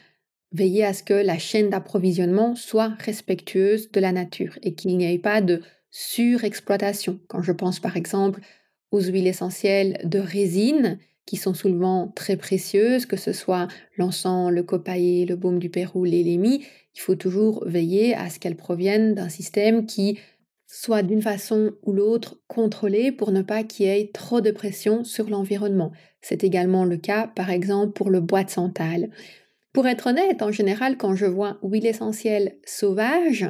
veiller 0.51 0.83
à 0.83 0.93
ce 0.93 1.03
que 1.03 1.13
la 1.13 1.37
chaîne 1.37 1.69
d'approvisionnement 1.69 2.55
soit 2.55 2.93
respectueuse 2.99 3.91
de 3.91 3.99
la 3.99 4.11
nature 4.11 4.57
et 4.63 4.73
qu'il 4.73 4.97
n'y 4.97 5.11
ait 5.11 5.19
pas 5.19 5.41
de 5.41 5.61
surexploitation. 5.91 7.19
Quand 7.27 7.41
je 7.41 7.51
pense 7.51 7.79
par 7.79 7.97
exemple 7.97 8.41
aux 8.91 9.01
huiles 9.01 9.27
essentielles 9.27 9.99
de 10.03 10.19
résine, 10.19 10.99
qui 11.25 11.35
sont 11.35 11.53
souvent 11.53 12.07
très 12.15 12.37
précieuses, 12.37 13.05
que 13.05 13.17
ce 13.17 13.33
soit 13.33 13.67
l'encens, 13.97 14.49
le 14.49 14.63
copaillé, 14.63 15.25
le 15.25 15.35
baume 15.35 15.59
du 15.59 15.69
Pérou, 15.69 16.05
l'élémie, 16.05 16.65
il 16.95 16.99
faut 17.01 17.15
toujours 17.15 17.63
veiller 17.67 18.15
à 18.15 18.29
ce 18.29 18.39
qu'elles 18.39 18.55
proviennent 18.55 19.13
d'un 19.13 19.29
système 19.29 19.85
qui 19.85 20.19
soit 20.67 21.01
d'une 21.01 21.21
façon 21.21 21.71
ou 21.83 21.93
l'autre 21.93 22.39
contrôlée 22.47 23.11
pour 23.11 23.31
ne 23.31 23.41
pas 23.41 23.63
qu'il 23.63 23.85
y 23.85 23.89
ait 23.89 24.11
trop 24.13 24.41
de 24.41 24.51
pression 24.51 25.03
sur 25.03 25.29
l'environnement. 25.29 25.93
C'est 26.21 26.43
également 26.43 26.83
le 26.83 26.97
cas, 26.97 27.27
par 27.27 27.49
exemple, 27.49 27.93
pour 27.93 28.09
le 28.09 28.19
bois 28.19 28.43
de 28.43 28.49
santal. 28.49 29.09
Pour 29.71 29.87
être 29.87 30.07
honnête, 30.07 30.41
en 30.41 30.51
général, 30.51 30.97
quand 30.97 31.15
je 31.15 31.25
vois 31.25 31.57
huile 31.63 31.85
essentielle 31.85 32.57
sauvage, 32.65 33.49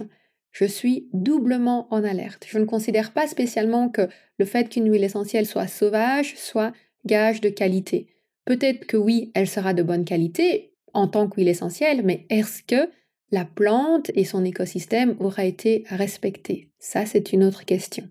je 0.52 0.66
suis 0.66 1.10
doublement 1.14 1.88
en 1.92 2.04
alerte. 2.04 2.46
Je 2.48 2.60
ne 2.60 2.66
considère 2.66 3.14
pas 3.14 3.28
spécialement 3.28 3.90
que 3.90 4.08
le 4.38 4.46
fait 4.46 4.70
qu'une 4.70 4.92
huile 4.92 5.04
essentielle 5.04 5.46
soit 5.46 5.68
sauvage 5.68 6.36
soit 6.36 6.74
gage 7.06 7.42
de 7.42 7.50
qualité. 7.50 8.08
Peut-être 8.46 8.86
que 8.86 8.98
oui, 8.98 9.32
elle 9.34 9.48
sera 9.48 9.74
de 9.74 9.84
bonne 9.84 10.06
qualité 10.06 10.74
en 10.94 11.08
tant 11.08 11.28
qu'huile 11.28 11.48
essentielle, 11.48 12.02
mais 12.04 12.26
est-ce 12.30 12.64
que 12.64 12.90
la 13.32 13.46
plante 13.46 14.12
et 14.16 14.24
son 14.24 14.46
écosystème 14.46 15.16
auraient 15.20 15.50
été 15.50 15.84
respectés 15.90 16.70
Ça, 16.80 17.06
c'est 17.06 17.34
une 17.34 17.44
autre 17.44 17.66
question. 17.66 18.08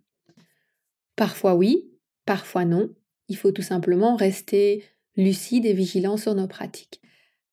Parfois 1.16 1.54
oui, 1.54 1.90
parfois 2.26 2.64
non. 2.64 2.90
Il 3.28 3.36
faut 3.36 3.50
tout 3.50 3.62
simplement 3.62 4.16
rester 4.16 4.84
lucide 5.16 5.66
et 5.66 5.72
vigilant 5.72 6.16
sur 6.16 6.34
nos 6.34 6.46
pratiques. 6.46 7.00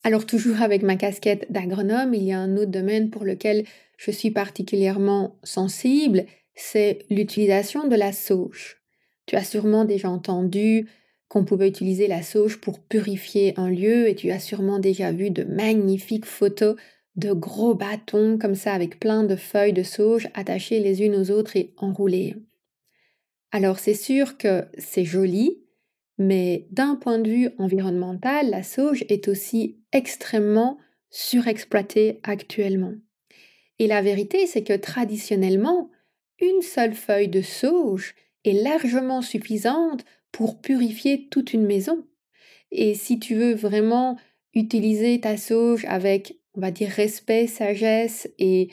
Alors 0.04 0.26
toujours 0.26 0.62
avec 0.62 0.84
ma 0.84 0.98
casquette 0.98 1.50
d'agronome, 1.50 2.14
il 2.14 2.24
y 2.24 2.34
a 2.34 2.40
un 2.40 2.58
autre 2.58 2.72
domaine 2.72 3.10
pour 3.10 3.24
lequel 3.24 3.66
je 3.98 4.12
suis 4.12 4.32
particulièrement 4.32 5.40
sensible, 5.44 6.26
c'est 6.56 7.00
l'utilisation 7.10 7.88
de 7.88 7.96
la 7.96 8.12
sauge. 8.12 8.82
Tu 9.26 9.38
as 9.38 9.46
sûrement 9.46 9.86
déjà 9.86 10.10
entendu 10.10 10.90
qu'on 11.30 11.46
pouvait 11.46 11.70
utiliser 11.70 12.08
la 12.08 12.22
sauge 12.22 12.60
pour 12.60 12.80
purifier 12.80 13.54
un 13.58 13.70
lieu 13.70 14.10
et 14.10 14.16
tu 14.16 14.30
as 14.30 14.40
sûrement 14.40 14.78
déjà 14.78 15.14
vu 15.14 15.32
de 15.32 15.46
magnifiques 15.46 16.26
photos 16.26 16.76
de 17.16 17.32
gros 17.32 17.76
bâtons 17.76 18.38
comme 18.40 18.56
ça 18.56 18.74
avec 18.74 19.00
plein 19.00 19.24
de 19.24 19.36
feuilles 19.36 19.74
de 19.74 19.84
sauge 19.84 20.28
attachées 20.34 20.80
les 20.80 21.04
unes 21.04 21.16
aux 21.16 21.32
autres 21.32 21.56
et 21.56 21.74
enroulées. 21.78 22.36
Alors 23.52 23.80
c'est 23.80 23.94
sûr 23.94 24.38
que 24.38 24.66
c'est 24.78 25.06
joli, 25.06 25.64
mais 26.18 26.68
d'un 26.72 26.96
point 26.96 27.20
de 27.20 27.30
vue 27.30 27.50
environnemental, 27.60 28.50
la 28.50 28.64
sauge 28.64 29.06
est 29.10 29.28
aussi 29.28 29.80
extrêmement 29.92 30.78
surexploitée 31.10 32.20
actuellement. 32.24 32.94
Et 33.80 33.88
la 33.88 34.02
vérité, 34.02 34.48
c'est 34.48 34.64
que 34.64 34.74
traditionnellement, 34.74 35.92
une 36.40 36.62
seule 36.62 36.94
feuille 36.94 37.28
de 37.28 37.42
sauge 37.42 38.16
est 38.44 38.54
largement 38.54 39.22
suffisante 39.22 40.04
pour 40.32 40.60
purifier 40.60 41.28
toute 41.30 41.54
une 41.54 41.66
maison. 41.66 42.06
Et 42.72 42.96
si 42.96 43.20
tu 43.20 43.36
veux 43.36 43.54
vraiment 43.54 44.18
utiliser 44.56 45.20
ta 45.20 45.38
sauge 45.38 45.86
avec 45.86 46.40
on 46.56 46.62
va 46.62 46.72
dire, 46.72 46.90
respect, 46.90 47.48
sagesse 47.48 48.30
et 48.40 48.70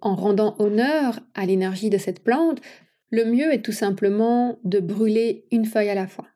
en 0.00 0.14
rendant 0.14 0.54
honneur 0.58 1.20
à 1.34 1.46
l'énergie 1.46 1.90
de 1.90 1.98
cette 1.98 2.22
plante, 2.22 2.60
le 3.10 3.24
mieux 3.24 3.52
est 3.52 3.62
tout 3.62 3.72
simplement 3.72 4.58
de 4.64 4.80
brûler 4.80 5.46
une 5.50 5.64
feuille 5.64 5.88
à 5.88 5.94
la 5.94 6.06
fois. 6.06 6.26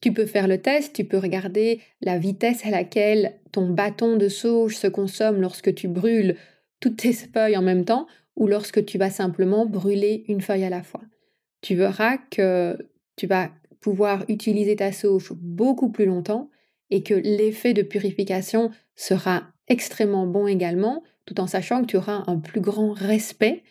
Tu 0.00 0.12
peux 0.12 0.26
faire 0.26 0.48
le 0.48 0.58
test, 0.58 0.94
tu 0.94 1.04
peux 1.04 1.18
regarder 1.18 1.80
la 2.00 2.18
vitesse 2.18 2.66
à 2.66 2.70
laquelle 2.70 3.40
ton 3.52 3.70
bâton 3.70 4.16
de 4.16 4.28
sauge 4.28 4.76
se 4.76 4.86
consomme 4.86 5.40
lorsque 5.40 5.74
tu 5.74 5.88
brûles 5.88 6.36
toutes 6.80 6.98
tes 6.98 7.12
feuilles 7.12 7.56
en 7.56 7.62
même 7.62 7.84
temps 7.84 8.06
ou 8.36 8.46
lorsque 8.46 8.84
tu 8.84 8.98
vas 8.98 9.10
simplement 9.10 9.64
brûler 9.64 10.24
une 10.28 10.42
feuille 10.42 10.64
à 10.64 10.70
la 10.70 10.82
fois. 10.82 11.00
Tu 11.62 11.74
verras 11.74 12.18
que 12.18 12.76
tu 13.16 13.26
vas 13.26 13.50
pouvoir 13.80 14.24
utiliser 14.28 14.76
ta 14.76 14.92
sauge 14.92 15.32
beaucoup 15.32 15.90
plus 15.90 16.06
longtemps 16.06 16.50
et 16.90 17.02
que 17.02 17.14
l'effet 17.14 17.72
de 17.72 17.82
purification 17.82 18.70
sera 18.94 19.44
extrêmement 19.68 20.26
bon 20.26 20.46
également, 20.46 21.02
tout 21.24 21.40
en 21.40 21.46
sachant 21.46 21.82
que 21.82 21.86
tu 21.86 21.96
auras 21.96 22.24
un 22.26 22.38
plus 22.38 22.60
grand 22.60 22.92
respect, 22.92 23.62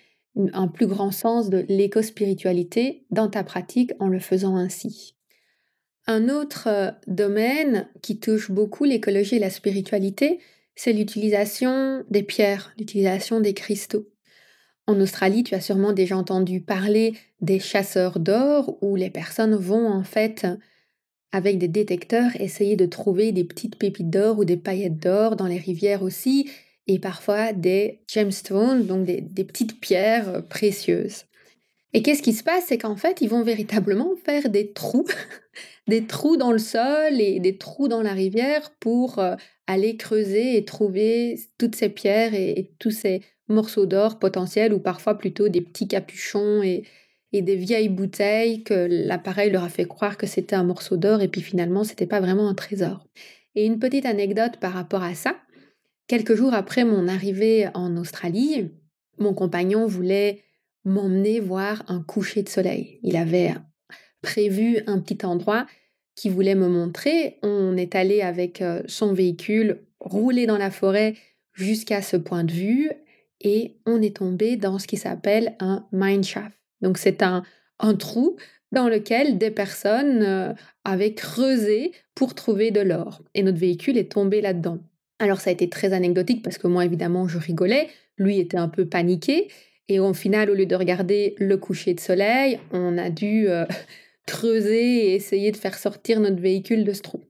un 0.54 0.68
plus 0.68 0.88
grand 0.88 1.12
sens 1.12 1.50
de 1.50 1.66
l'éco-spiritualité 1.70 3.06
dans 3.10 3.30
ta 3.30 3.44
pratique 3.44 3.94
en 4.00 4.08
le 4.08 4.20
faisant 4.20 4.58
ainsi. 4.58 5.16
Un 6.08 6.30
autre 6.30 6.68
euh, 6.68 6.92
domaine 7.08 7.88
qui 8.02 8.20
touche 8.20 8.52
beaucoup 8.52 8.84
l'écologie 8.84 9.38
et 9.38 9.40
la 9.40 9.50
spiritualité, 9.50 10.40
c'est 10.76 10.94
l'utilisation 10.94 12.04
des 12.10 12.22
pierres, 12.22 12.74
l'utilisation 12.78 13.40
des 13.40 13.54
cristaux. 13.54 14.08
En 14.88 15.00
Australie, 15.00 15.44
tu 15.44 15.56
as 15.56 15.62
sûrement 15.62 15.94
déjà 15.94 16.16
entendu 16.16 16.62
parler 16.62 17.16
des 17.42 17.60
chasseurs 17.60 18.20
d'or 18.20 18.78
où 18.82 18.96
les 18.96 19.10
personnes 19.10 19.56
vont 19.56 19.88
en 19.88 20.04
fait 20.04 20.46
avec 21.32 21.58
des 21.58 21.68
détecteurs 21.68 22.32
essayer 22.40 22.76
de 22.76 22.86
trouver 22.86 23.32
des 23.32 23.44
petites 23.44 23.78
pépites 23.78 24.10
d'or 24.10 24.40
ou 24.40 24.46
des 24.46 24.58
paillettes 24.58 25.00
d'or 25.00 25.36
dans 25.36 25.48
les 25.48 25.58
rivières 25.58 26.04
aussi 26.04 26.50
et 26.88 27.00
parfois 27.00 27.54
des 27.54 28.02
gemstones, 28.08 28.86
donc 28.86 29.06
des, 29.06 29.44
petites 29.44 29.80
pierres 29.80 30.30
euh, 30.30 30.42
précieuses. 30.42 31.26
Et 31.94 32.02
qu'est-ce 32.02 32.22
qui 32.22 32.34
se 32.34 32.44
passe? 32.44 32.66
C'est 32.68 32.78
qu'en 32.78 32.96
fait, 32.96 33.22
ils 33.22 33.30
vont 33.30 33.44
véritablement 33.44 34.16
faire 34.24 34.50
des 34.50 34.74
trous, 34.74 35.06
des 35.88 36.06
trous 36.06 36.38
dans 36.38 36.52
le 36.52 36.60
sol 36.60 37.20
et 37.20 37.40
des 37.40 37.58
trous 37.58 37.88
dans 37.88 38.02
la 38.02 38.14
rivière 38.14 38.72
pour 38.80 39.20
euh, 39.20 39.36
aller 39.66 39.98
creuser 39.98 40.58
et 40.58 40.66
trouver 40.66 41.40
toutes 41.58 41.76
ces 41.76 41.90
pierres 41.90 42.34
et, 42.34 42.72
tous 42.80 42.92
ces 42.92 43.22
morceaux 43.48 43.86
d'or 43.86 44.20
potentiels 44.20 44.74
ou 44.74 44.80
parfois 44.80 45.18
plutôt 45.18 45.50
des 45.50 45.62
petits 45.62 45.88
capuchons 45.88 46.62
et, 46.64 46.84
et 47.36 47.42
des 47.42 47.56
vieilles 47.56 47.90
bouteilles 47.90 48.64
que 48.64 48.88
l'appareil 48.90 49.52
leur 49.52 49.64
a 49.64 49.70
fait 49.70 49.86
croire 49.86 50.18
que 50.18 50.28
c'était 50.28 50.56
un 50.56 50.64
morceau 50.64 50.98
d'or 50.98 51.22
et 51.22 51.28
puis 51.28 51.42
finalement 51.42 51.84
c'était 51.84 52.06
pas 52.06 52.20
vraiment 52.20 52.48
un 52.50 52.54
trésor. 52.54 53.06
Et 53.56 53.66
une 53.66 53.80
petite 53.80 54.06
anecdote 54.06 54.58
par 54.60 54.74
rapport 54.74 55.04
à 55.04 55.16
ça, 55.16 55.36
Quelques 56.08 56.36
jours 56.36 56.54
après 56.54 56.86
mon 56.86 57.08
arrivée 57.08 57.68
en 57.74 57.98
Australie, 57.98 58.70
mon 59.18 59.34
compagnon 59.34 59.88
voulait 59.88 60.44
m'emmener 60.84 61.40
voir 61.40 61.84
un 61.88 62.00
coucher 62.00 62.44
de 62.44 62.50
soleil. 62.50 63.00
Il 63.02 63.16
avait 63.18 63.56
prévu 64.22 64.82
un 64.86 65.00
petit 65.00 65.26
endroit 65.26 65.66
qu'il 66.16 66.32
voulait 66.32 66.54
me 66.54 66.68
montrer. 66.68 67.40
On 67.42 67.76
est 67.76 67.96
allé 67.96 68.22
avec 68.22 68.62
euh, 68.62 68.84
son 68.86 69.14
véhicule 69.14 69.82
rouler 70.00 70.46
dans 70.46 70.60
la 70.60 70.70
forêt 70.70 71.16
jusqu'à 71.54 72.04
ce 72.04 72.18
point 72.18 72.44
de 72.44 72.52
vue 72.52 72.92
et 73.42 73.78
on 73.88 74.00
est 74.00 74.18
tombé 74.18 74.58
dans 74.58 74.78
ce 74.78 74.86
qui 74.86 74.98
s'appelle 74.98 75.56
un 75.60 75.88
mine 75.92 76.24
shaft. 76.24 76.56
Donc 76.86 77.00
c'est 77.00 77.24
un, 77.24 77.44
trou 77.98 78.38
dans 78.72 78.88
lequel 78.88 79.40
des 79.40 79.50
personnes 79.50 80.22
euh, 80.22 80.54
avaient 80.84 81.16
creusé 81.16 81.94
pour 82.14 82.36
trouver 82.36 82.70
de 82.70 82.80
l'or. 82.80 83.24
Et 83.34 83.42
notre 83.42 83.58
véhicule 83.58 83.98
est 83.98 84.12
tombé 84.12 84.40
là-dedans. 84.40 84.78
Alors 85.18 85.42
ça 85.42 85.50
a 85.50 85.54
été 85.54 85.68
très 85.68 85.94
anecdotique 85.94 86.44
parce 86.44 86.60
que 86.60 86.68
moi 86.68 86.86
évidemment 86.86 87.28
je 87.28 87.40
rigolais, 87.40 87.88
lui 88.18 88.38
était 88.38 88.58
un 88.58 88.68
peu 88.68 88.86
paniqué 88.86 89.48
et 89.88 90.00
au 90.00 90.14
final 90.14 90.52
au 90.52 90.54
lieu 90.54 90.68
de 90.68 90.76
regarder 90.76 91.36
le 91.40 91.58
coucher 91.58 91.96
de 91.96 92.00
soleil, 92.00 92.60
on 92.72 93.00
a 93.00 93.10
dû 93.10 93.50
euh, 93.50 93.66
creuser 94.28 95.08
et 95.08 95.16
essayer 95.16 95.52
de 95.52 95.58
faire 95.58 95.78
sortir 95.78 96.20
notre 96.20 96.40
véhicule 96.40 96.84
de 96.84 96.94
ce 96.94 97.02
trou. 97.02 97.22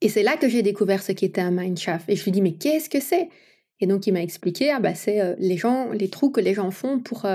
Et 0.00 0.08
c'est 0.08 0.24
là 0.24 0.36
que 0.36 0.48
j'ai 0.48 0.62
découvert 0.62 1.02
ce 1.02 1.12
qu'était 1.12 1.40
un 1.40 1.52
mineshaft 1.52 2.08
et 2.08 2.16
je 2.16 2.24
lui 2.24 2.32
dis 2.32 2.42
mais 2.42 2.54
qu'est-ce 2.54 2.90
que 2.90 3.00
c'est? 3.00 3.28
Et 3.78 3.86
donc 3.86 4.08
il 4.08 4.12
m'a 4.12 4.22
expliqué 4.22 4.72
ah 4.72 4.80
bah 4.80 4.96
c'est 4.96 5.20
euh, 5.20 5.36
les 5.38 5.56
gens 5.56 5.92
les 5.92 6.08
trous 6.08 6.30
que 6.30 6.40
les 6.40 6.54
gens 6.54 6.72
font 6.72 6.98
pour 6.98 7.26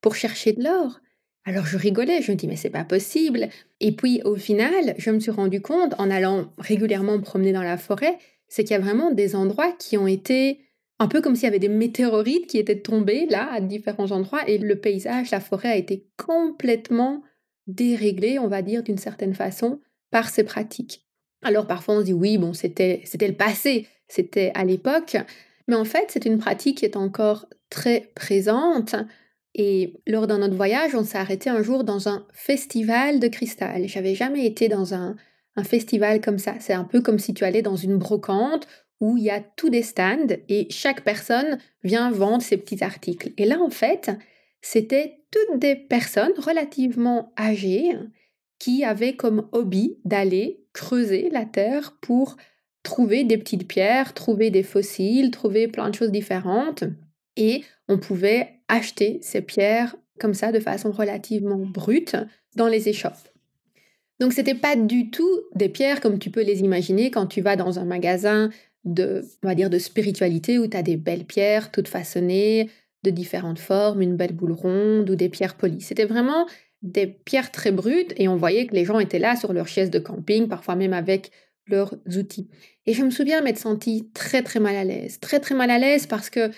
pour 0.00 0.14
chercher 0.14 0.52
de 0.52 0.62
l'or. 0.62 1.00
Alors 1.44 1.66
je 1.66 1.76
rigolais, 1.76 2.22
je 2.22 2.32
me 2.32 2.36
dis 2.36 2.46
mais 2.46 2.56
c'est 2.56 2.70
pas 2.70 2.84
possible. 2.84 3.48
Et 3.80 3.92
puis 3.92 4.20
au 4.24 4.36
final, 4.36 4.94
je 4.98 5.10
me 5.10 5.20
suis 5.20 5.30
rendu 5.30 5.60
compte 5.60 5.94
en 5.98 6.10
allant 6.10 6.52
régulièrement 6.58 7.16
me 7.16 7.22
promener 7.22 7.52
dans 7.52 7.62
la 7.62 7.78
forêt 7.78 8.18
c'est 8.50 8.64
qu'il 8.64 8.72
y 8.72 8.78
a 8.78 8.82
vraiment 8.82 9.12
des 9.12 9.34
endroits 9.34 9.72
qui 9.78 9.96
ont 9.96 10.08
été 10.08 10.60
un 10.98 11.08
peu 11.08 11.22
comme 11.22 11.34
s'il 11.34 11.44
y 11.44 11.46
avait 11.46 11.58
des 11.58 11.68
météorites 11.68 12.46
qui 12.46 12.58
étaient 12.58 12.80
tombés 12.80 13.26
là 13.30 13.50
à 13.50 13.60
différents 13.62 14.10
endroits 14.10 14.46
et 14.46 14.58
le 14.58 14.78
paysage, 14.78 15.30
la 15.30 15.40
forêt 15.40 15.70
a 15.70 15.76
été 15.76 16.06
complètement 16.18 17.22
déréglé, 17.68 18.38
on 18.38 18.48
va 18.48 18.60
dire 18.60 18.82
d'une 18.82 18.98
certaine 18.98 19.32
façon, 19.32 19.80
par 20.10 20.28
ces 20.28 20.44
pratiques. 20.44 21.06
Alors 21.42 21.66
parfois 21.66 21.94
on 21.94 22.00
se 22.00 22.06
dit 22.06 22.12
oui, 22.12 22.36
bon, 22.36 22.52
c'était 22.52 23.00
c'était 23.04 23.28
le 23.28 23.34
passé, 23.34 23.86
c'était 24.08 24.50
à 24.54 24.64
l'époque, 24.64 25.16
mais 25.68 25.76
en 25.76 25.84
fait, 25.84 26.06
c'est 26.08 26.26
une 26.26 26.38
pratique 26.38 26.78
qui 26.78 26.84
est 26.84 26.96
encore 26.96 27.46
très 27.70 28.10
présente 28.16 28.96
et 29.54 30.00
lors 30.06 30.26
d'un 30.26 30.42
autre 30.42 30.54
voyage, 30.54 30.94
on 30.94 31.04
s'est 31.04 31.18
arrêté 31.18 31.50
un 31.50 31.62
jour 31.62 31.84
dans 31.84 32.08
un 32.08 32.26
festival 32.32 33.18
de 33.18 33.28
cristal. 33.28 33.88
J'avais 33.88 34.14
jamais 34.14 34.46
été 34.46 34.68
dans 34.68 34.94
un 34.94 35.16
un 35.56 35.64
festival 35.64 36.20
comme 36.20 36.38
ça. 36.38 36.54
C'est 36.60 36.72
un 36.72 36.84
peu 36.84 37.00
comme 37.00 37.18
si 37.18 37.34
tu 37.34 37.44
allais 37.44 37.62
dans 37.62 37.76
une 37.76 37.98
brocante 37.98 38.66
où 39.00 39.16
il 39.16 39.24
y 39.24 39.30
a 39.30 39.40
tous 39.40 39.70
des 39.70 39.82
stands 39.82 40.36
et 40.48 40.66
chaque 40.70 41.04
personne 41.04 41.58
vient 41.82 42.10
vendre 42.10 42.42
ses 42.42 42.56
petits 42.56 42.84
articles. 42.84 43.32
Et 43.38 43.46
là, 43.46 43.58
en 43.60 43.70
fait, 43.70 44.10
c'était 44.60 45.20
toutes 45.30 45.58
des 45.58 45.74
personnes 45.74 46.34
relativement 46.36 47.32
âgées 47.38 47.96
qui 48.58 48.84
avaient 48.84 49.16
comme 49.16 49.48
hobby 49.52 49.98
d'aller 50.04 50.64
creuser 50.74 51.30
la 51.30 51.46
terre 51.46 51.96
pour 52.02 52.36
trouver 52.82 53.24
des 53.24 53.38
petites 53.38 53.66
pierres, 53.66 54.12
trouver 54.12 54.50
des 54.50 54.62
fossiles, 54.62 55.30
trouver 55.30 55.66
plein 55.66 55.88
de 55.88 55.94
choses 55.94 56.12
différentes. 56.12 56.84
Et 57.36 57.64
on 57.88 57.98
pouvait 57.98 58.59
acheter 58.70 59.18
ces 59.22 59.42
pierres 59.42 59.96
comme 60.18 60.34
ça 60.34 60.52
de 60.52 60.60
façon 60.60 60.90
relativement 60.90 61.58
brute 61.58 62.16
dans 62.56 62.68
les 62.68 62.88
échoppes. 62.88 63.28
Donc 64.20 64.32
c'était 64.34 64.54
pas 64.54 64.76
du 64.76 65.10
tout 65.10 65.40
des 65.54 65.68
pierres 65.68 66.00
comme 66.00 66.18
tu 66.18 66.30
peux 66.30 66.42
les 66.42 66.60
imaginer 66.60 67.10
quand 67.10 67.26
tu 67.26 67.40
vas 67.40 67.56
dans 67.56 67.78
un 67.78 67.84
magasin 67.84 68.50
de, 68.84 69.24
on 69.42 69.48
va 69.48 69.54
dire, 69.54 69.70
de 69.70 69.78
spiritualité 69.78 70.58
où 70.58 70.66
tu 70.66 70.76
as 70.76 70.82
des 70.82 70.96
belles 70.96 71.24
pierres 71.24 71.70
toutes 71.70 71.88
façonnées, 71.88 72.68
de 73.02 73.10
différentes 73.10 73.58
formes, 73.58 74.02
une 74.02 74.16
belle 74.16 74.34
boule 74.34 74.52
ronde 74.52 75.08
ou 75.08 75.16
des 75.16 75.30
pierres 75.30 75.56
polies. 75.56 75.80
C'était 75.80 76.04
vraiment 76.04 76.46
des 76.82 77.06
pierres 77.06 77.50
très 77.50 77.72
brutes 77.72 78.12
et 78.16 78.28
on 78.28 78.36
voyait 78.36 78.66
que 78.66 78.74
les 78.74 78.84
gens 78.84 78.98
étaient 78.98 79.18
là 79.18 79.36
sur 79.36 79.52
leur 79.52 79.68
chaise 79.68 79.90
de 79.90 79.98
camping, 79.98 80.48
parfois 80.48 80.76
même 80.76 80.92
avec 80.92 81.30
leurs 81.66 81.94
outils. 82.16 82.48
Et 82.86 82.92
je 82.92 83.02
me 83.02 83.10
souviens 83.10 83.40
m'être 83.40 83.58
sentie 83.58 84.10
très 84.12 84.42
très 84.42 84.60
mal 84.60 84.76
à 84.76 84.84
l'aise, 84.84 85.20
très 85.20 85.40
très 85.40 85.54
mal 85.54 85.70
à 85.70 85.78
l'aise 85.78 86.06
parce 86.06 86.28
que 86.28 86.50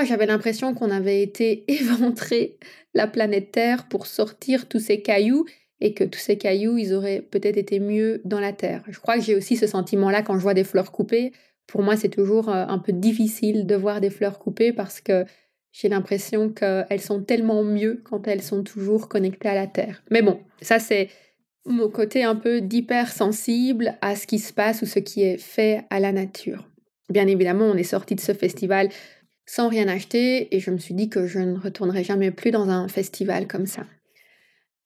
oh, 0.00 0.04
j'avais 0.04 0.26
l'impression 0.26 0.74
qu'on 0.74 0.90
avait 0.90 1.22
été 1.22 1.64
éventré 1.72 2.58
la 2.94 3.06
planète 3.06 3.52
Terre 3.52 3.88
pour 3.88 4.06
sortir 4.06 4.68
tous 4.68 4.80
ces 4.80 5.02
cailloux 5.02 5.46
et 5.80 5.92
que 5.92 6.04
tous 6.04 6.18
ces 6.18 6.38
cailloux, 6.38 6.78
ils 6.78 6.94
auraient 6.94 7.20
peut-être 7.20 7.58
été 7.58 7.80
mieux 7.80 8.22
dans 8.24 8.40
la 8.40 8.52
terre. 8.52 8.82
Je 8.88 8.98
crois 8.98 9.16
que 9.16 9.22
j'ai 9.22 9.34
aussi 9.34 9.56
ce 9.56 9.66
sentiment-là 9.66 10.22
quand 10.22 10.34
je 10.34 10.42
vois 10.42 10.54
des 10.54 10.64
fleurs 10.64 10.90
coupées. 10.90 11.32
Pour 11.66 11.82
moi, 11.82 11.96
c'est 11.96 12.08
toujours 12.08 12.48
euh, 12.48 12.64
un 12.66 12.78
peu 12.78 12.92
difficile 12.92 13.66
de 13.66 13.74
voir 13.74 14.00
des 14.00 14.10
fleurs 14.10 14.38
coupées 14.38 14.72
parce 14.72 15.00
que 15.00 15.26
j'ai 15.72 15.90
l'impression 15.90 16.48
qu'elles 16.48 17.00
sont 17.00 17.22
tellement 17.22 17.62
mieux 17.62 18.00
quand 18.04 18.26
elles 18.26 18.42
sont 18.42 18.62
toujours 18.62 19.08
connectées 19.08 19.48
à 19.48 19.54
la 19.54 19.66
terre. 19.66 20.02
Mais 20.10 20.22
bon, 20.22 20.40
ça 20.62 20.78
c'est 20.78 21.10
mon 21.66 21.90
côté 21.90 22.24
un 22.24 22.36
peu 22.36 22.62
d'hypersensible 22.62 23.98
à 24.00 24.16
ce 24.16 24.26
qui 24.26 24.38
se 24.38 24.54
passe 24.54 24.80
ou 24.80 24.86
ce 24.86 25.00
qui 25.00 25.22
est 25.22 25.36
fait 25.36 25.84
à 25.90 26.00
la 26.00 26.12
nature. 26.12 26.66
Bien 27.10 27.26
évidemment, 27.26 27.66
on 27.66 27.76
est 27.76 27.82
sorti 27.82 28.14
de 28.14 28.20
ce 28.20 28.32
festival 28.32 28.88
sans 29.46 29.68
rien 29.68 29.88
acheter 29.88 30.54
et 30.54 30.60
je 30.60 30.70
me 30.70 30.78
suis 30.78 30.94
dit 30.94 31.08
que 31.08 31.26
je 31.26 31.38
ne 31.38 31.58
retournerai 31.58 32.04
jamais 32.04 32.30
plus 32.30 32.50
dans 32.50 32.68
un 32.68 32.88
festival 32.88 33.46
comme 33.46 33.66
ça. 33.66 33.86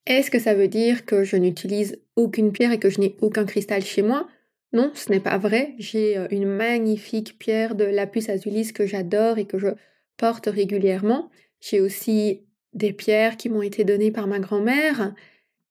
Est-ce 0.06 0.30
que 0.30 0.38
ça 0.38 0.54
veut 0.54 0.68
dire 0.68 1.04
que 1.04 1.24
je 1.24 1.36
n'utilise 1.36 1.98
aucune 2.16 2.52
pierre 2.52 2.72
et 2.72 2.78
que 2.78 2.90
je 2.90 3.00
n'ai 3.00 3.16
aucun 3.20 3.44
cristal 3.44 3.82
chez 3.82 4.02
moi? 4.02 4.28
Non, 4.72 4.92
ce 4.94 5.10
n'est 5.10 5.20
pas 5.20 5.38
vrai. 5.38 5.74
J'ai 5.78 6.16
euh, 6.16 6.28
une 6.30 6.46
magnifique 6.46 7.38
pierre 7.38 7.74
de 7.74 7.84
lapis 7.84 8.30
azulis 8.30 8.72
que 8.72 8.86
j'adore 8.86 9.38
et 9.38 9.46
que 9.46 9.58
je 9.58 9.68
porte 10.16 10.46
régulièrement. 10.46 11.30
J'ai 11.60 11.80
aussi 11.80 12.42
des 12.72 12.92
pierres 12.92 13.36
qui 13.36 13.48
m'ont 13.48 13.62
été 13.62 13.84
données 13.84 14.12
par 14.12 14.26
ma 14.26 14.38
grand-mère. 14.38 15.14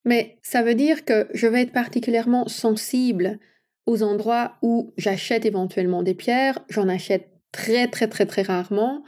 Mais 0.06 0.38
ça 0.42 0.64
veut 0.64 0.76
dire 0.76 1.06
que 1.06 1.28
je 1.34 1.48
vais 1.48 1.62
être 1.62 1.72
particulièrement 1.72 2.48
sensible 2.48 3.40
aux 3.86 4.04
endroits 4.04 4.54
où 4.62 4.94
j'achète 4.98 5.46
éventuellement 5.46 6.04
des 6.04 6.14
pierres. 6.14 6.60
J'en 6.70 6.90
achète 6.90 7.30
très 7.52 7.88
très 7.88 8.08
très 8.08 8.26
très 8.26 8.42
rarement. 8.42 9.04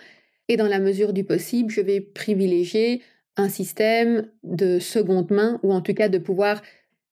Et 0.47 0.57
dans 0.57 0.67
la 0.67 0.79
mesure 0.79 1.13
du 1.13 1.23
possible, 1.23 1.71
je 1.71 1.81
vais 1.81 2.01
privilégier 2.01 3.01
un 3.37 3.49
système 3.49 4.27
de 4.43 4.79
seconde 4.79 5.31
main, 5.31 5.59
ou 5.63 5.73
en 5.73 5.81
tout 5.81 5.93
cas 5.93 6.09
de 6.09 6.17
pouvoir 6.17 6.61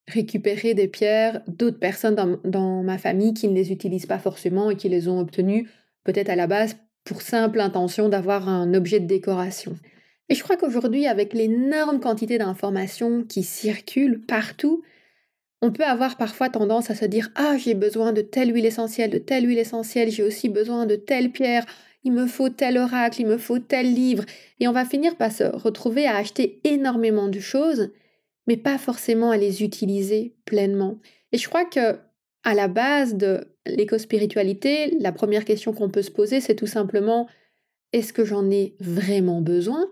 récupérer 0.08 0.74
des 0.74 0.88
pierres 0.88 1.42
d'autres 1.48 1.80
personnes 1.80 2.40
dans, 2.44 2.84
ma 2.84 2.98
famille 2.98 3.34
qui 3.34 3.48
ne 3.48 3.56
les 3.56 3.72
utilisent 3.72 4.08
pas 4.08 4.20
forcément 4.20 4.72
et 4.72 4.76
qui 4.76 4.90
les 4.90 5.08
ont 5.08 5.20
obtenues 5.20 5.70
peut-être 6.04 6.30
à 6.30 6.36
la 6.36 6.48
base 6.48 6.78
pour 7.04 7.22
simple 7.22 7.60
intention 7.60 8.10
d'avoir 8.10 8.50
un 8.50 8.74
objet 8.74 9.00
de 9.00 9.06
décoration. 9.06 9.76
Et 10.28 10.36
je 10.36 10.44
crois 10.44 10.58
qu'aujourd'hui, 10.58 11.08
avec 11.08 11.34
l'énorme 11.34 12.00
quantité 12.00 12.38
d'informations 12.38 13.24
qui 13.24 13.44
circulent 13.44 14.22
partout, 14.26 14.84
on 15.62 15.72
peut 15.72 15.84
avoir 15.84 16.18
parfois 16.18 16.50
tendance 16.50 16.90
à 16.90 16.96
se 16.96 17.06
dire 17.06 17.30
Ah, 17.36 17.58
j'ai 17.58 17.74
besoin 17.74 18.14
de 18.14 18.22
telle 18.22 18.54
huile 18.54 18.66
essentielle, 18.66 19.10
de 19.10 19.18
telle 19.18 19.48
huile 19.48 19.60
essentielle, 19.60 20.12
j'ai 20.12 20.24
aussi 20.24 20.50
besoin 20.50 20.86
de 20.86 20.96
telle 20.96 21.32
pierre, 21.32 21.66
il 22.04 22.14
me 22.14 22.28
faut 22.28 22.50
tel 22.50 22.78
oracle, 22.78 23.22
il 23.22 23.28
me 23.28 23.38
faut 23.38 23.60
tel 23.60 23.94
livre, 23.94 24.24
et 24.60 24.68
on 24.68 24.72
va 24.72 24.86
finir 24.86 25.16
par 25.18 25.32
se 25.32 25.44
retrouver 25.44 26.06
à 26.06 26.16
acheter 26.16 26.62
énormément 26.64 27.28
de 27.28 27.40
choses, 27.40 27.92
mais 28.48 28.58
pas 28.58 28.78
forcément 28.78 29.32
à 29.32 29.38
les 29.38 29.64
utiliser 29.64 30.36
pleinement. 30.46 31.00
Et 31.32 31.38
je 31.38 31.48
crois 31.48 31.66
que 31.66 32.00
à 32.44 32.54
la 32.54 32.68
base 32.70 33.16
de 33.16 33.46
l'éco-spiritualité, 33.66 34.96
la 35.00 35.12
première 35.12 35.46
question 35.46 35.74
qu'on 35.74 35.90
peut 35.90 36.02
se 36.02 36.12
poser, 36.12 36.40
c'est 36.40 36.56
tout 36.56 36.68
simplement 36.68 37.28
est-ce 37.92 38.14
que 38.14 38.24
j'en 38.24 38.50
ai 38.50 38.76
vraiment 38.80 39.42
besoin? 39.42 39.86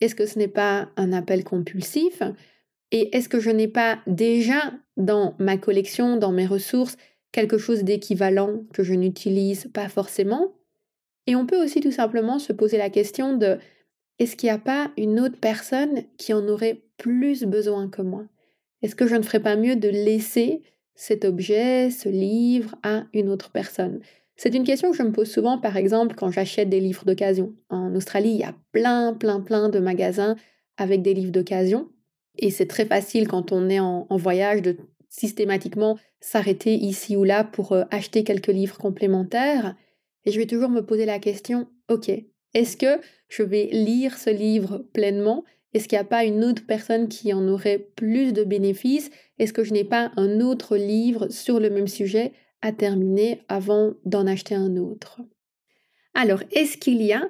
Est-ce 0.00 0.14
que 0.14 0.26
ce 0.26 0.38
n'est 0.38 0.48
pas 0.48 0.90
un 0.96 1.12
appel 1.12 1.44
compulsif? 1.44 2.22
Et 2.92 3.16
est-ce 3.16 3.28
que 3.28 3.40
je 3.40 3.50
n'ai 3.50 3.68
pas 3.68 3.98
déjà 4.06 4.74
dans 4.98 5.34
ma 5.38 5.56
collection, 5.56 6.18
dans 6.18 6.30
mes 6.30 6.46
ressources, 6.46 6.96
quelque 7.32 7.56
chose 7.56 7.82
d'équivalent 7.82 8.64
que 8.74 8.84
je 8.84 8.92
n'utilise 8.92 9.68
pas 9.72 9.88
forcément? 9.88 10.52
Et 11.26 11.34
on 11.34 11.46
peut 11.46 11.62
aussi 11.62 11.80
tout 11.80 11.90
simplement 11.90 12.38
se 12.38 12.52
poser 12.52 12.76
la 12.76 12.90
question 12.90 13.36
de 13.36 13.58
est-ce 14.18 14.36
qu'il 14.36 14.48
n'y 14.48 14.54
a 14.54 14.58
pas 14.58 14.92
une 14.98 15.18
autre 15.18 15.38
personne 15.40 16.02
qui 16.18 16.34
en 16.34 16.46
aurait 16.46 16.82
plus 16.98 17.44
besoin 17.44 17.88
que 17.88 18.02
moi? 18.02 18.24
Est-ce 18.82 18.94
que 18.94 19.06
je 19.06 19.16
ne 19.16 19.22
ferais 19.22 19.40
pas 19.40 19.56
mieux 19.56 19.76
de 19.76 19.88
laisser 19.88 20.62
cet 20.94 21.24
objet, 21.24 21.90
ce 21.90 22.10
livre 22.10 22.74
à 22.82 23.06
une 23.14 23.30
autre 23.30 23.50
personne? 23.50 24.00
C'est 24.36 24.54
une 24.54 24.64
question 24.64 24.90
que 24.90 24.96
je 24.96 25.02
me 25.02 25.12
pose 25.12 25.30
souvent, 25.30 25.58
par 25.58 25.76
exemple, 25.76 26.14
quand 26.14 26.30
j'achète 26.30 26.68
des 26.68 26.80
livres 26.80 27.04
d'occasion. 27.06 27.54
En 27.70 27.94
Australie, 27.94 28.30
il 28.30 28.40
y 28.40 28.44
a 28.44 28.54
plein, 28.72 29.14
plein, 29.14 29.40
plein 29.40 29.68
de 29.70 29.78
magasins 29.78 30.36
avec 30.76 31.00
des 31.00 31.14
livres 31.14 31.32
d'occasion. 31.32 31.88
Et 32.38 32.50
c'est 32.50 32.66
très 32.66 32.86
facile 32.86 33.28
quand 33.28 33.52
on 33.52 33.68
est 33.68 33.80
en, 33.80 34.06
voyage 34.10 34.62
de 34.62 34.76
systématiquement 35.08 35.98
s'arrêter 36.20 36.74
ici 36.74 37.16
ou 37.16 37.24
là 37.24 37.44
pour 37.44 37.72
euh, 37.72 37.84
acheter 37.90 38.24
quelques 38.24 38.46
livres 38.48 38.78
complémentaires. 38.78 39.76
Et 40.24 40.32
je 40.32 40.38
vais 40.38 40.46
toujours 40.46 40.70
me 40.70 40.84
poser 40.84 41.04
la 41.04 41.18
question, 41.18 41.68
ok, 41.88 42.10
est-ce 42.54 42.76
que 42.76 43.00
je 43.28 43.42
vais 43.42 43.66
lire 43.72 44.16
ce 44.16 44.30
livre 44.30 44.86
pleinement? 44.92 45.44
Est-ce 45.74 45.88
qu'il 45.88 45.96
n'y 45.96 46.02
a 46.02 46.04
pas 46.04 46.24
une 46.24 46.44
autre 46.44 46.66
personne 46.66 47.08
qui 47.08 47.32
en 47.32 47.46
aurait 47.48 47.78
plus 47.78 48.32
de 48.32 48.44
bénéfices? 48.44 49.10
Est-ce 49.38 49.52
que 49.52 49.64
je 49.64 49.72
n'ai 49.72 49.84
pas 49.84 50.12
un 50.16 50.40
autre 50.40 50.76
livre 50.76 51.28
sur 51.28 51.60
le 51.60 51.70
même 51.70 51.88
sujet 51.88 52.32
à 52.60 52.72
terminer 52.72 53.42
avant 53.48 53.94
d'en 54.04 54.26
acheter 54.26 54.54
un 54.54 54.76
autre? 54.76 55.20
Alors, 56.14 56.42
est-ce 56.52 56.76
qu'il 56.76 57.02
y 57.02 57.12
a 57.12 57.28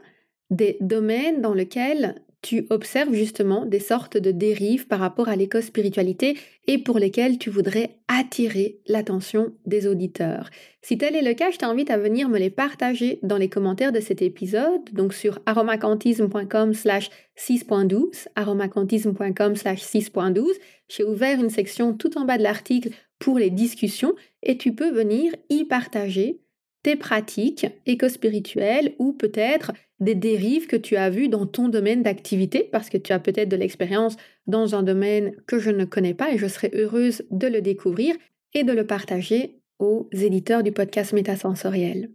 des 0.50 0.76
domaines 0.80 1.40
dans 1.40 1.54
lesquels 1.54 2.22
tu 2.42 2.66
observes 2.70 3.14
justement 3.14 3.64
des 3.64 3.78
sortes 3.78 4.16
de 4.16 4.32
dérives 4.32 4.88
par 4.88 4.98
rapport 4.98 5.28
à 5.28 5.36
l'éco-spiritualité 5.36 6.36
et 6.66 6.78
pour 6.78 6.98
lesquelles 6.98 7.38
tu 7.38 7.50
voudrais 7.50 7.96
attirer 8.08 8.80
l'attention 8.86 9.52
des 9.64 9.86
auditeurs. 9.86 10.50
Si 10.82 10.98
tel 10.98 11.14
est 11.14 11.22
le 11.22 11.34
cas, 11.34 11.50
je 11.52 11.58
t'invite 11.58 11.90
à 11.90 11.98
venir 11.98 12.28
me 12.28 12.38
les 12.38 12.50
partager 12.50 13.20
dans 13.22 13.36
les 13.36 13.48
commentaires 13.48 13.92
de 13.92 14.00
cet 14.00 14.20
épisode, 14.22 14.82
donc 14.92 15.14
sur 15.14 15.38
aromacantisme.com 15.46 16.74
slash 16.74 17.10
6.12, 17.38 18.26
aromacantisme.com 18.34 19.56
slash 19.56 19.82
6.12. 19.82 20.44
J'ai 20.88 21.04
ouvert 21.04 21.40
une 21.40 21.50
section 21.50 21.94
tout 21.94 22.18
en 22.18 22.24
bas 22.24 22.38
de 22.38 22.42
l'article 22.42 22.90
pour 23.18 23.38
les 23.38 23.50
discussions 23.50 24.14
et 24.42 24.58
tu 24.58 24.74
peux 24.74 24.90
venir 24.90 25.32
y 25.48 25.64
partager 25.64 26.41
tes 26.82 26.96
pratiques 26.96 27.66
éco-spirituelles 27.86 28.94
ou 28.98 29.12
peut-être 29.12 29.72
des 30.00 30.14
dérives 30.14 30.66
que 30.66 30.76
tu 30.76 30.96
as 30.96 31.10
vues 31.10 31.28
dans 31.28 31.46
ton 31.46 31.68
domaine 31.68 32.02
d'activité, 32.02 32.68
parce 32.72 32.90
que 32.90 32.98
tu 32.98 33.12
as 33.12 33.20
peut-être 33.20 33.48
de 33.48 33.56
l'expérience 33.56 34.16
dans 34.46 34.74
un 34.74 34.82
domaine 34.82 35.32
que 35.46 35.60
je 35.60 35.70
ne 35.70 35.84
connais 35.84 36.14
pas 36.14 36.32
et 36.32 36.38
je 36.38 36.48
serais 36.48 36.72
heureuse 36.74 37.22
de 37.30 37.46
le 37.46 37.60
découvrir 37.60 38.16
et 38.52 38.64
de 38.64 38.72
le 38.72 38.86
partager 38.86 39.60
aux 39.78 40.08
éditeurs 40.12 40.62
du 40.62 40.72
podcast 40.72 41.12
Métasensoriel. 41.12 42.10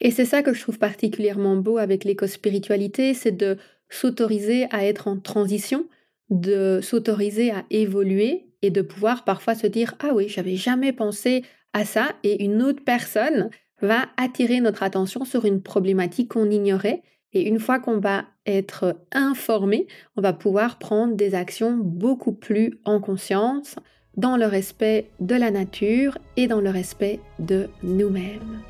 Et 0.00 0.10
c'est 0.10 0.24
ça 0.24 0.42
que 0.42 0.52
je 0.52 0.60
trouve 0.60 0.78
particulièrement 0.78 1.56
beau 1.56 1.78
avec 1.78 2.04
l'éco-spiritualité, 2.04 3.14
c'est 3.14 3.36
de 3.36 3.56
s'autoriser 3.88 4.66
à 4.70 4.84
être 4.84 5.08
en 5.08 5.18
transition, 5.18 5.86
de 6.30 6.80
s'autoriser 6.82 7.50
à 7.50 7.64
évoluer 7.70 8.46
et 8.62 8.70
de 8.70 8.82
pouvoir 8.82 9.24
parfois 9.24 9.54
se 9.54 9.66
dire 9.66 9.94
Ah 10.00 10.12
oui, 10.14 10.28
j'avais 10.28 10.56
jamais 10.56 10.92
pensé 10.92 11.42
à 11.72 11.84
ça 11.84 12.14
et 12.22 12.44
une 12.44 12.62
autre 12.62 12.82
personne 12.84 13.50
va 13.82 14.06
attirer 14.16 14.60
notre 14.60 14.82
attention 14.82 15.24
sur 15.24 15.44
une 15.44 15.62
problématique 15.62 16.32
qu'on 16.32 16.50
ignorait. 16.50 17.02
Et 17.32 17.46
une 17.46 17.60
fois 17.60 17.78
qu'on 17.78 17.98
va 17.98 18.24
être 18.46 18.96
informé, 19.12 19.86
on 20.16 20.20
va 20.20 20.32
pouvoir 20.32 20.78
prendre 20.78 21.14
des 21.14 21.34
actions 21.34 21.76
beaucoup 21.76 22.32
plus 22.32 22.80
en 22.84 23.00
conscience, 23.00 23.76
dans 24.16 24.36
le 24.36 24.46
respect 24.46 25.10
de 25.20 25.34
la 25.34 25.50
nature 25.50 26.18
et 26.36 26.46
dans 26.46 26.60
le 26.60 26.70
respect 26.70 27.20
de 27.38 27.68
nous-mêmes. 27.82 28.60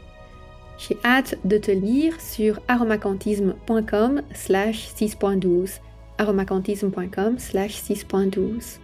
J'ai 0.78 0.96
hâte 1.04 1.38
de 1.44 1.58
te 1.58 1.70
lire 1.70 2.20
sur 2.20 2.60
aromacantisme.com 2.68 4.22
slash 4.34 4.88
6.12 4.94 5.80
aromacantisme.com 6.18 7.38
slash 7.38 7.82
6.12 7.82 8.78